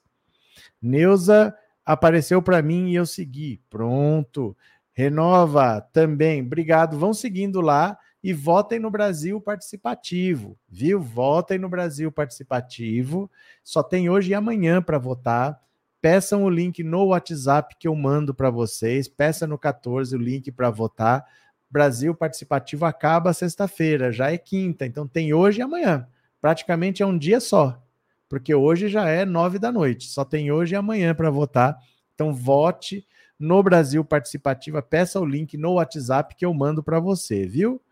Neuza 0.80 1.54
apareceu 1.84 2.42
para 2.42 2.62
mim 2.62 2.90
e 2.90 2.94
eu 2.94 3.06
segui. 3.06 3.60
Pronto. 3.70 4.56
Renova 4.92 5.80
também, 5.92 6.42
obrigado. 6.42 6.98
Vão 6.98 7.12
seguindo 7.12 7.60
lá 7.60 7.98
e 8.24 8.32
votem 8.32 8.78
no 8.78 8.90
Brasil 8.90 9.38
Participativo, 9.38 10.58
viu? 10.66 10.98
Votem 10.98 11.58
no 11.58 11.68
Brasil 11.68 12.10
Participativo. 12.10 13.30
Só 13.62 13.82
tem 13.82 14.08
hoje 14.08 14.30
e 14.30 14.34
amanhã 14.34 14.80
para 14.80 14.96
votar. 14.96 15.60
Peçam 16.00 16.42
o 16.42 16.48
link 16.48 16.82
no 16.82 17.08
WhatsApp 17.08 17.76
que 17.78 17.86
eu 17.86 17.94
mando 17.94 18.32
para 18.32 18.48
vocês. 18.48 19.06
Peça 19.08 19.46
no 19.46 19.58
14 19.58 20.16
o 20.16 20.18
link 20.18 20.50
para 20.50 20.70
votar. 20.70 21.22
Brasil 21.70 22.14
Participativo 22.14 22.86
acaba 22.86 23.34
sexta-feira, 23.34 24.10
já 24.10 24.32
é 24.32 24.38
quinta, 24.38 24.86
então 24.86 25.06
tem 25.06 25.34
hoje 25.34 25.58
e 25.58 25.62
amanhã. 25.62 26.08
Praticamente 26.40 27.02
é 27.02 27.06
um 27.06 27.18
dia 27.18 27.40
só, 27.40 27.78
porque 28.26 28.54
hoje 28.54 28.88
já 28.88 29.06
é 29.06 29.26
nove 29.26 29.58
da 29.58 29.70
noite. 29.70 30.08
Só 30.08 30.24
tem 30.24 30.50
hoje 30.50 30.74
e 30.74 30.76
amanhã 30.76 31.14
para 31.14 31.28
votar. 31.28 31.76
Então 32.14 32.32
vote 32.32 33.06
no 33.38 33.62
Brasil 33.62 34.02
Participativa. 34.02 34.80
Peça 34.80 35.20
o 35.20 35.26
link 35.26 35.58
no 35.58 35.74
WhatsApp 35.74 36.34
que 36.34 36.46
eu 36.46 36.54
mando 36.54 36.82
para 36.82 36.98
você, 36.98 37.46
viu? 37.46 37.82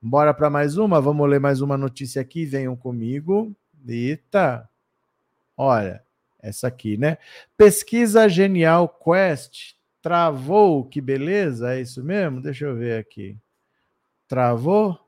Bora 0.00 0.32
para 0.32 0.48
mais 0.48 0.76
uma? 0.78 1.00
Vamos 1.00 1.28
ler 1.28 1.40
mais 1.40 1.60
uma 1.60 1.76
notícia 1.76 2.22
aqui. 2.22 2.44
Venham 2.44 2.76
comigo. 2.76 3.54
Eita! 3.86 4.68
Olha, 5.56 6.04
essa 6.40 6.68
aqui, 6.68 6.96
né? 6.96 7.18
Pesquisa 7.56 8.28
Genial 8.28 8.88
Quest 8.88 9.74
travou, 10.00 10.84
que 10.84 11.00
beleza, 11.00 11.74
é 11.74 11.80
isso 11.80 12.02
mesmo? 12.04 12.40
Deixa 12.40 12.64
eu 12.64 12.76
ver 12.76 13.00
aqui. 13.00 13.36
Travou? 14.28 14.98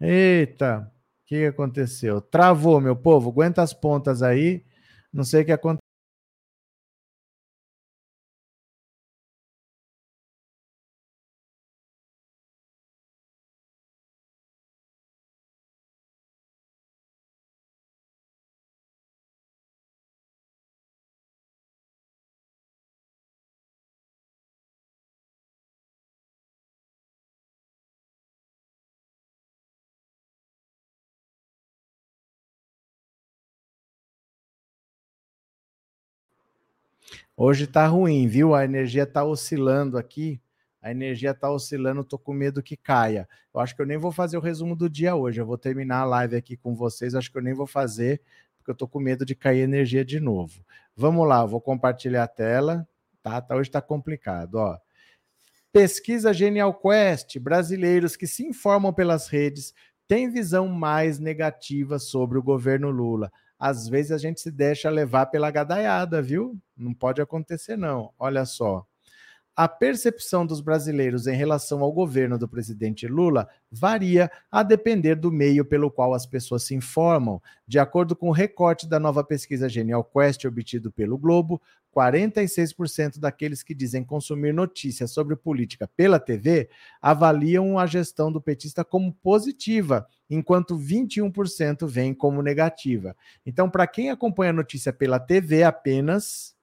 Eita, 0.00 0.90
o 1.22 1.26
que 1.26 1.46
aconteceu? 1.46 2.20
Travou, 2.20 2.80
meu 2.80 2.96
povo, 2.96 3.30
aguenta 3.30 3.62
as 3.62 3.72
pontas 3.72 4.22
aí. 4.22 4.64
Não 5.12 5.22
sei 5.22 5.42
o 5.42 5.44
que 5.44 5.52
aconteceu. 5.52 5.87
Hoje 37.40 37.68
tá 37.68 37.86
ruim, 37.86 38.26
viu? 38.26 38.52
A 38.52 38.64
energia 38.64 39.06
tá 39.06 39.22
oscilando 39.22 39.96
aqui. 39.96 40.40
A 40.82 40.90
energia 40.90 41.32
tá 41.32 41.48
oscilando, 41.48 42.02
tô 42.02 42.18
com 42.18 42.32
medo 42.32 42.60
que 42.60 42.76
caia. 42.76 43.28
Eu 43.54 43.60
acho 43.60 43.76
que 43.76 43.80
eu 43.80 43.86
nem 43.86 43.96
vou 43.96 44.10
fazer 44.10 44.36
o 44.36 44.40
resumo 44.40 44.74
do 44.74 44.90
dia 44.90 45.14
hoje. 45.14 45.40
Eu 45.40 45.46
vou 45.46 45.56
terminar 45.56 46.00
a 46.00 46.04
live 46.04 46.34
aqui 46.34 46.56
com 46.56 46.74
vocês. 46.74 47.14
Acho 47.14 47.30
que 47.30 47.38
eu 47.38 47.42
nem 47.42 47.54
vou 47.54 47.64
fazer, 47.64 48.20
porque 48.56 48.72
eu 48.72 48.74
tô 48.74 48.88
com 48.88 48.98
medo 48.98 49.24
de 49.24 49.36
cair 49.36 49.60
energia 49.60 50.04
de 50.04 50.18
novo. 50.18 50.64
Vamos 50.96 51.28
lá, 51.28 51.46
vou 51.46 51.60
compartilhar 51.60 52.24
a 52.24 52.28
tela. 52.28 52.84
Tá, 53.22 53.40
tá 53.40 53.54
hoje 53.54 53.70
tá 53.70 53.80
complicado, 53.80 54.56
ó. 54.56 54.76
Pesquisa 55.72 56.32
Genial 56.32 56.74
Quest, 56.74 57.38
brasileiros 57.38 58.16
que 58.16 58.26
se 58.26 58.44
informam 58.44 58.92
pelas 58.92 59.28
redes 59.28 59.72
têm 60.08 60.28
visão 60.28 60.66
mais 60.66 61.20
negativa 61.20 62.00
sobre 62.00 62.36
o 62.36 62.42
governo 62.42 62.90
Lula 62.90 63.30
às 63.58 63.88
vezes 63.88 64.12
a 64.12 64.18
gente 64.18 64.40
se 64.40 64.50
deixa 64.50 64.88
levar 64.88 65.26
pela 65.26 65.50
gadaiada, 65.50 66.22
viu? 66.22 66.58
Não 66.76 66.94
pode 66.94 67.20
acontecer, 67.20 67.76
não. 67.76 68.12
Olha 68.18 68.44
só. 68.44 68.86
A 69.56 69.66
percepção 69.66 70.46
dos 70.46 70.60
brasileiros 70.60 71.26
em 71.26 71.34
relação 71.34 71.82
ao 71.82 71.90
governo 71.90 72.38
do 72.38 72.46
presidente 72.46 73.08
Lula 73.08 73.48
varia 73.68 74.30
a 74.52 74.62
depender 74.62 75.16
do 75.16 75.32
meio 75.32 75.64
pelo 75.64 75.90
qual 75.90 76.14
as 76.14 76.24
pessoas 76.24 76.62
se 76.62 76.76
informam. 76.76 77.42
De 77.66 77.76
acordo 77.76 78.14
com 78.14 78.28
o 78.28 78.32
recorte 78.32 78.88
da 78.88 79.00
nova 79.00 79.24
pesquisa 79.24 79.68
Genial 79.68 80.04
Quest 80.04 80.44
obtido 80.44 80.92
pelo 80.92 81.18
Globo, 81.18 81.60
46% 81.94 83.18
daqueles 83.18 83.62
que 83.62 83.74
dizem 83.74 84.04
consumir 84.04 84.52
notícias 84.54 85.10
sobre 85.10 85.34
política 85.34 85.88
pela 85.96 86.20
TV 86.20 86.68
avaliam 87.00 87.78
a 87.78 87.86
gestão 87.86 88.30
do 88.30 88.40
petista 88.40 88.84
como 88.84 89.12
positiva, 89.12 90.06
enquanto 90.28 90.78
21% 90.78 91.86
veem 91.86 92.14
como 92.14 92.42
negativa. 92.42 93.16
Então, 93.44 93.68
para 93.70 93.86
quem 93.86 94.10
acompanha 94.10 94.50
a 94.50 94.54
notícia 94.54 94.92
pela 94.92 95.18
TV 95.18 95.62
apenas, 95.62 96.56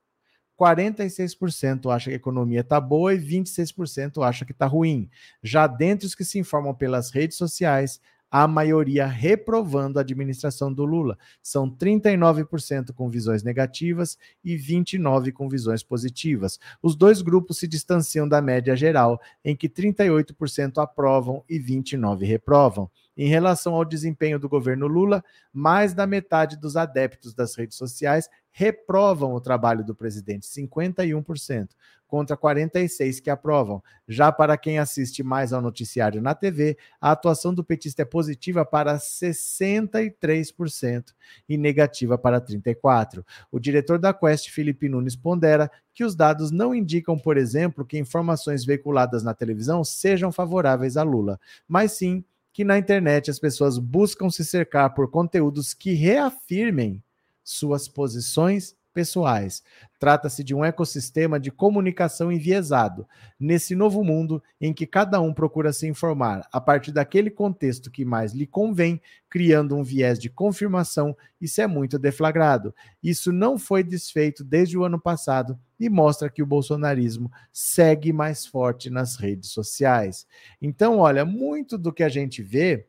46% 0.58 1.94
acha 1.94 2.10
que 2.10 2.14
a 2.14 2.18
economia 2.18 2.62
está 2.62 2.80
boa 2.80 3.14
e 3.14 3.20
26% 3.20 4.26
acha 4.26 4.46
que 4.46 4.54
está 4.54 4.66
ruim. 4.66 5.10
Já 5.44 5.68
dentre 5.68 6.08
os 6.08 6.16
que 6.16 6.24
se 6.24 6.40
informam 6.40 6.74
pelas 6.74 7.12
redes 7.12 7.38
sociais, 7.38 8.00
a 8.38 8.50
maioria 8.50 9.06
reprovando 9.06 9.98
a 9.98 10.02
administração 10.02 10.74
do 10.74 10.84
Lula. 10.84 11.17
São 11.41 11.71
39% 11.71 12.91
com 12.91 13.10
visões 13.10 13.43
negativas 13.43 14.17
e 14.43 14.58
29% 14.58 15.32
com 15.32 15.48
visões 15.48 15.82
positivas. 15.84 16.60
Os 16.82 16.98
dois 16.98 17.21
grupos 17.21 17.60
se 17.60 17.65
distanciam 17.65 18.28
da 18.28 18.41
média 18.41 18.76
geral, 18.76 19.21
em 19.41 19.56
que 19.56 19.69
38% 19.69 20.84
aprovam 20.84 21.45
e 21.48 21.58
29% 21.58 22.26
reprovam. 22.26 22.91
Em 23.15 23.30
relação 23.30 23.74
ao 23.74 23.86
desempenho 23.86 24.38
do 24.38 24.50
governo 24.50 24.86
Lula, 24.86 25.24
mais 25.54 25.93
da 25.93 26.06
metade 26.06 26.58
dos 26.58 26.76
adeptos 26.76 27.34
das 27.34 27.56
redes 27.56 27.78
sociais 27.78 28.30
reprovam 28.52 29.34
o 29.34 29.39
trabalho 29.39 29.86
do 29.86 29.95
presidente, 29.95 30.45
51%, 30.45 31.69
contra 32.15 32.38
46% 32.38 33.21
que 33.21 33.30
aprovam. 33.30 33.84
Já 34.08 34.32
para 34.32 34.58
quem 34.58 34.80
assiste 34.80 35.21
mais 35.21 35.51
ao 35.51 35.62
noticiário 35.62 36.21
na 36.21 36.34
TV, 36.34 36.78
a 37.01 37.12
atuação 37.12 37.54
do 37.54 37.62
petista 37.62 38.04
é 38.04 38.06
positiva 38.06 38.63
para 38.63 38.97
63% 38.97 41.13
e 41.49 41.58
negativa 41.58 42.17
para 42.17 42.39
34%. 42.39 43.21
O 43.51 43.60
diretor 43.60 43.99
da 43.99 44.13
Quest, 44.13 44.49
Felipe 44.49 44.88
Nunes, 44.88 45.13
pondera 45.13 45.69
que 45.93 46.06
os 46.06 46.15
dados 46.15 46.51
não 46.51 46.73
indicam, 46.73 47.19
por 47.19 47.36
exemplo, 47.36 47.86
que 47.86 47.99
informações 47.99 48.63
veiculadas 48.63 49.21
na 49.21 49.34
televisão 49.34 49.84
sejam 49.84 50.32
favoráveis 50.32 50.95
a 50.95 51.04
Lula, 51.04 51.38
mas 51.67 51.91
sim 51.91 52.23
que 52.54 52.63
na 52.63 52.78
internet 52.78 53.30
as 53.30 53.39
pessoas 53.39 53.78
buscam 53.78 54.30
se 54.30 54.45
cercar 54.45 54.93
por 54.93 55.12
conteúdos 55.12 55.73
que 55.73 55.91
reafirmem 55.91 57.04
suas 57.43 57.89
posições 57.89 58.73
pessoais. 58.96 59.62
Trata-se 60.00 60.42
de 60.42 60.56
um 60.56 60.64
ecossistema 60.64 61.38
de 61.38 61.52
comunicação 61.52 62.32
enviesado, 62.32 63.06
nesse 63.38 63.76
novo 63.76 64.04
mundo 64.06 64.42
em 64.60 64.74
que 64.74 64.88
cada 64.88 65.20
um 65.20 65.34
procura 65.34 65.74
se 65.74 65.86
informar 65.86 66.48
a 66.50 66.62
partir 66.62 66.94
daquele 66.94 67.30
contexto 67.30 67.92
que 67.92 68.06
mais 68.06 68.34
lhe 68.34 68.48
convém, 68.48 69.02
criando 69.30 69.76
um 69.76 69.84
viés 69.84 70.18
de 70.18 70.30
confirmação, 70.30 71.16
isso 71.42 71.60
é 71.62 71.68
muito 71.68 72.00
deflagrado. 72.00 72.74
Isso 73.04 73.34
não 73.34 73.58
foi 73.58 73.84
desfeito 73.84 74.46
desde 74.46 74.78
o 74.78 74.86
ano 74.86 75.00
passado 75.00 75.60
e 75.78 75.90
mostra 75.90 76.30
que 76.30 76.42
o 76.42 76.46
bolsonarismo 76.46 77.30
segue 77.52 78.14
mais 78.14 78.46
forte 78.46 78.90
nas 78.90 79.18
redes 79.18 79.50
sociais. 79.50 80.26
Então, 80.62 81.00
olha, 81.00 81.26
muito 81.26 81.78
do 81.78 81.92
que 81.92 82.04
a 82.04 82.10
gente 82.10 82.42
vê 82.42 82.88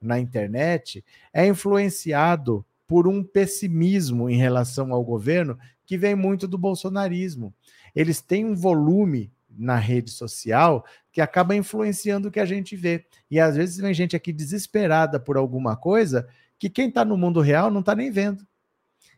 na 0.00 0.20
internet 0.20 1.04
é 1.32 1.44
influenciado 1.44 2.64
por 2.88 3.06
um 3.06 3.22
pessimismo 3.22 4.30
em 4.30 4.36
relação 4.36 4.92
ao 4.94 5.04
governo 5.04 5.58
que 5.84 5.98
vem 5.98 6.16
muito 6.16 6.48
do 6.48 6.56
bolsonarismo. 6.58 7.54
Eles 7.94 8.22
têm 8.22 8.46
um 8.46 8.56
volume 8.56 9.30
na 9.50 9.76
rede 9.76 10.10
social 10.10 10.84
que 11.12 11.20
acaba 11.20 11.54
influenciando 11.54 12.28
o 12.28 12.30
que 12.30 12.40
a 12.40 12.46
gente 12.46 12.74
vê. 12.74 13.04
E 13.30 13.38
às 13.38 13.56
vezes 13.56 13.76
vem 13.76 13.92
gente 13.92 14.16
aqui 14.16 14.32
desesperada 14.32 15.20
por 15.20 15.36
alguma 15.36 15.76
coisa 15.76 16.26
que 16.58 16.70
quem 16.70 16.88
está 16.88 17.04
no 17.04 17.16
mundo 17.16 17.40
real 17.40 17.70
não 17.70 17.80
está 17.80 17.94
nem 17.94 18.10
vendo. 18.10 18.46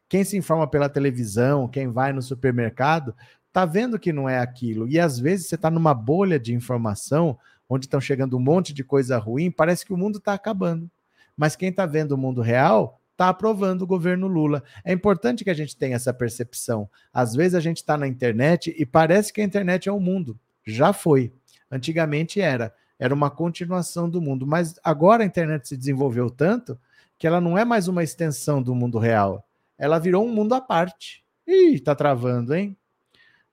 Quem 0.08 0.24
se 0.24 0.36
informa 0.36 0.66
pela 0.66 0.88
televisão, 0.88 1.68
quem 1.68 1.88
vai 1.88 2.12
no 2.12 2.20
supermercado, 2.20 3.14
está 3.46 3.64
vendo 3.64 3.98
que 3.98 4.12
não 4.12 4.28
é 4.28 4.40
aquilo. 4.40 4.88
E 4.88 4.98
às 4.98 5.18
vezes 5.20 5.46
você 5.46 5.54
está 5.54 5.70
numa 5.70 5.94
bolha 5.94 6.40
de 6.40 6.52
informação 6.52 7.38
onde 7.68 7.86
estão 7.86 8.00
chegando 8.00 8.36
um 8.36 8.40
monte 8.40 8.74
de 8.74 8.82
coisa 8.82 9.16
ruim, 9.16 9.48
parece 9.48 9.86
que 9.86 9.92
o 9.92 9.96
mundo 9.96 10.18
está 10.18 10.34
acabando. 10.34 10.90
Mas 11.36 11.54
quem 11.54 11.68
está 11.68 11.86
vendo 11.86 12.12
o 12.12 12.18
mundo 12.18 12.40
real 12.42 12.99
está 13.20 13.28
aprovando 13.28 13.82
o 13.82 13.86
governo 13.86 14.26
Lula. 14.26 14.64
É 14.82 14.94
importante 14.94 15.44
que 15.44 15.50
a 15.50 15.54
gente 15.54 15.76
tenha 15.76 15.94
essa 15.94 16.12
percepção. 16.12 16.88
Às 17.12 17.34
vezes 17.34 17.54
a 17.54 17.60
gente 17.60 17.76
está 17.76 17.98
na 17.98 18.08
internet 18.08 18.74
e 18.76 18.86
parece 18.86 19.30
que 19.30 19.42
a 19.42 19.44
internet 19.44 19.90
é 19.90 19.92
o 19.92 20.00
mundo. 20.00 20.40
Já 20.66 20.94
foi. 20.94 21.30
Antigamente 21.70 22.40
era. 22.40 22.74
Era 22.98 23.12
uma 23.12 23.30
continuação 23.30 24.08
do 24.08 24.22
mundo. 24.22 24.46
Mas 24.46 24.80
agora 24.82 25.22
a 25.22 25.26
internet 25.26 25.68
se 25.68 25.76
desenvolveu 25.76 26.30
tanto 26.30 26.80
que 27.18 27.26
ela 27.26 27.42
não 27.42 27.58
é 27.58 27.64
mais 27.64 27.88
uma 27.88 28.02
extensão 28.02 28.62
do 28.62 28.74
mundo 28.74 28.98
real. 28.98 29.46
Ela 29.76 29.98
virou 29.98 30.24
um 30.24 30.32
mundo 30.32 30.54
à 30.54 30.60
parte. 30.60 31.22
Ih, 31.46 31.78
tá 31.78 31.94
travando, 31.94 32.54
hein? 32.54 32.74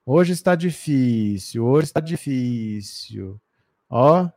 Hoje 0.06 0.32
está 0.32 0.54
difícil, 0.54 1.66
hoje 1.66 1.88
está 1.88 2.00
difícil. 2.00 3.38
Ó, 3.90 4.30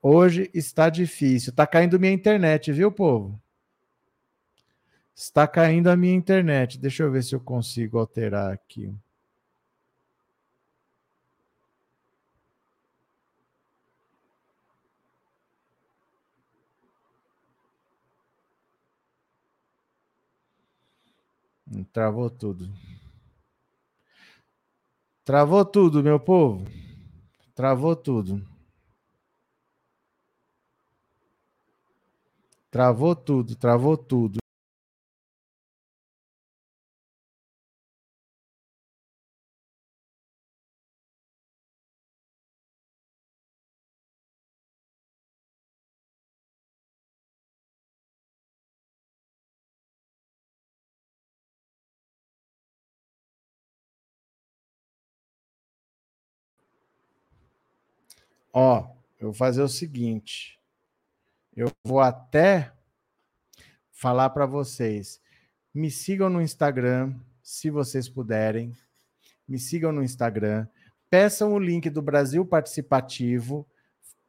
hoje 0.00 0.50
está 0.54 0.88
difícil. 0.88 1.52
Tá 1.52 1.66
caindo 1.66 2.00
minha 2.00 2.12
internet, 2.12 2.72
viu, 2.72 2.90
povo? 2.90 3.38
Está 5.16 5.48
caindo 5.48 5.88
a 5.88 5.96
minha 5.96 6.14
internet. 6.14 6.78
Deixa 6.78 7.02
eu 7.02 7.10
ver 7.10 7.24
se 7.24 7.34
eu 7.34 7.40
consigo 7.40 7.98
alterar 7.98 8.52
aqui. 8.52 8.94
Travou 21.92 22.28
tudo. 22.28 22.68
Travou 25.24 25.64
tudo, 25.64 26.02
meu 26.02 26.20
povo. 26.20 26.66
Travou 27.54 27.96
tudo. 27.96 28.46
Travou 32.70 33.16
tudo, 33.16 33.56
travou 33.56 33.96
tudo. 33.96 34.45
Ó, 58.58 58.88
eu 59.20 59.26
vou 59.26 59.34
fazer 59.34 59.60
o 59.60 59.68
seguinte. 59.68 60.58
Eu 61.54 61.70
vou 61.84 62.00
até 62.00 62.72
falar 63.92 64.30
para 64.30 64.46
vocês. 64.46 65.20
Me 65.74 65.90
sigam 65.90 66.30
no 66.30 66.40
Instagram, 66.40 67.14
se 67.42 67.68
vocês 67.68 68.08
puderem. 68.08 68.74
Me 69.46 69.58
sigam 69.58 69.92
no 69.92 70.02
Instagram. 70.02 70.66
Peçam 71.10 71.52
o 71.52 71.58
link 71.58 71.90
do 71.90 72.00
Brasil 72.00 72.46
Participativo. 72.46 73.68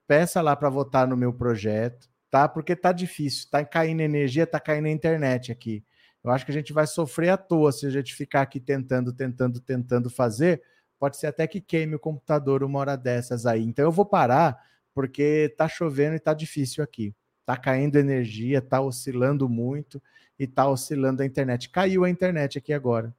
Peça 0.06 0.42
lá 0.42 0.58
para 0.58 0.70
votar 0.70 1.08
no 1.08 1.16
meu 1.16 1.32
projeto, 1.32 2.10
tá? 2.30 2.50
Porque 2.50 2.76
tá 2.76 2.92
difícil, 2.92 3.50
tá 3.50 3.64
caindo 3.64 4.02
energia, 4.02 4.46
tá 4.46 4.60
caindo 4.60 4.88
a 4.88 4.92
internet 4.92 5.54
aqui. 5.54 5.86
Eu 6.22 6.32
acho 6.32 6.44
que 6.44 6.52
a 6.52 6.54
gente 6.54 6.74
vai 6.74 6.86
sofrer 6.86 7.30
à 7.30 7.38
toa 7.38 7.72
se 7.72 7.86
a 7.86 7.90
gente 7.90 8.14
ficar 8.14 8.42
aqui 8.42 8.60
tentando, 8.60 9.14
tentando, 9.14 9.62
tentando 9.62 10.10
fazer 10.10 10.62
pode 11.00 11.18
ser 11.18 11.28
até 11.28 11.48
que 11.48 11.62
queime 11.62 11.96
o 11.96 12.00
computador 12.00 12.64
uma 12.64 12.80
hora 12.80 12.96
dessas 12.96 13.46
aí. 13.46 13.64
Então 13.64 13.86
eu 13.86 13.92
vou 13.92 14.06
parar 14.06 14.60
porque 14.94 15.54
tá 15.58 15.68
chovendo 15.68 16.16
e 16.16 16.20
tá 16.20 16.34
difícil 16.34 16.84
aqui. 16.84 17.14
Tá 17.46 17.56
caindo 17.56 17.98
energia, 17.98 18.62
tá 18.62 18.82
oscilando 18.82 19.48
muito 19.48 20.02
e 20.38 20.46
tá 20.46 20.68
oscilando 20.68 21.22
a 21.22 21.26
internet. 21.26 21.70
Caiu 21.70 22.04
a 22.04 22.10
internet 22.10 22.58
aqui 22.58 22.74
agora. 22.74 23.16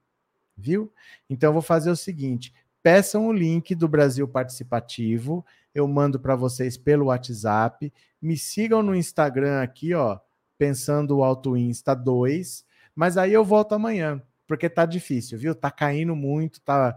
Viu? 0.56 0.92
Então 1.30 1.50
eu 1.50 1.54
vou 1.54 1.62
fazer 1.62 1.90
o 1.90 1.96
seguinte: 1.96 2.52
peçam 2.82 3.26
o 3.26 3.32
link 3.32 3.74
do 3.74 3.88
Brasil 3.88 4.26
Participativo, 4.26 5.46
eu 5.74 5.86
mando 5.86 6.18
para 6.18 6.34
vocês 6.34 6.76
pelo 6.76 7.06
WhatsApp, 7.06 7.92
me 8.20 8.36
sigam 8.36 8.82
no 8.82 8.94
Instagram 8.94 9.62
aqui, 9.62 9.94
ó, 9.94 10.18
pensando 10.58 11.18
o 11.18 11.24
Alto 11.24 11.56
Insta 11.56 11.94
2, 11.94 12.64
mas 12.94 13.16
aí 13.16 13.32
eu 13.32 13.44
volto 13.44 13.74
amanhã, 13.74 14.20
porque 14.46 14.68
tá 14.68 14.84
difícil, 14.84 15.38
viu? 15.38 15.54
Tá 15.54 15.70
caindo 15.70 16.16
muito, 16.16 16.60
tá 16.60 16.96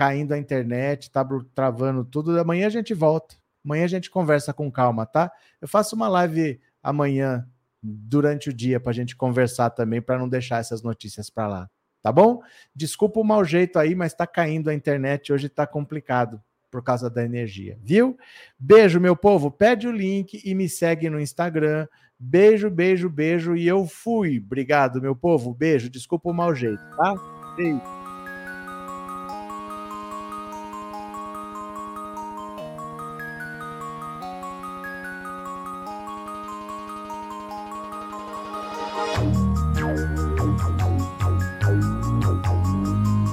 caindo 0.00 0.32
a 0.32 0.38
internet, 0.38 1.10
tá 1.10 1.22
travando 1.54 2.02
tudo. 2.06 2.40
Amanhã 2.40 2.68
a 2.68 2.70
gente 2.70 2.94
volta. 2.94 3.36
Amanhã 3.62 3.84
a 3.84 3.88
gente 3.88 4.08
conversa 4.08 4.50
com 4.50 4.72
calma, 4.72 5.04
tá? 5.04 5.30
Eu 5.60 5.68
faço 5.68 5.94
uma 5.94 6.08
live 6.08 6.58
amanhã 6.82 7.46
durante 7.82 8.48
o 8.48 8.52
dia 8.52 8.80
para 8.80 8.92
a 8.92 8.94
gente 8.94 9.14
conversar 9.14 9.68
também, 9.68 10.00
para 10.00 10.18
não 10.18 10.26
deixar 10.26 10.58
essas 10.58 10.82
notícias 10.82 11.28
para 11.28 11.46
lá, 11.46 11.70
tá 12.00 12.10
bom? 12.10 12.40
Desculpa 12.74 13.20
o 13.20 13.24
mau 13.24 13.44
jeito 13.44 13.78
aí, 13.78 13.94
mas 13.94 14.12
está 14.12 14.26
caindo 14.26 14.70
a 14.70 14.74
internet 14.74 15.34
hoje, 15.34 15.48
está 15.48 15.66
complicado 15.66 16.42
por 16.70 16.82
causa 16.82 17.10
da 17.10 17.22
energia, 17.22 17.78
viu? 17.82 18.16
Beijo, 18.58 18.98
meu 18.98 19.14
povo. 19.14 19.50
Pede 19.50 19.86
o 19.86 19.92
link 19.92 20.40
e 20.42 20.54
me 20.54 20.66
segue 20.66 21.10
no 21.10 21.20
Instagram. 21.20 21.86
Beijo, 22.18 22.70
beijo, 22.70 23.10
beijo 23.10 23.54
e 23.54 23.68
eu 23.68 23.86
fui. 23.86 24.38
Obrigado, 24.38 24.98
meu 25.02 25.14
povo. 25.14 25.52
Beijo. 25.52 25.90
Desculpa 25.90 26.30
o 26.30 26.34
mau 26.34 26.54
jeito, 26.54 26.80
tá? 26.96 27.14
Beijo. 27.54 27.99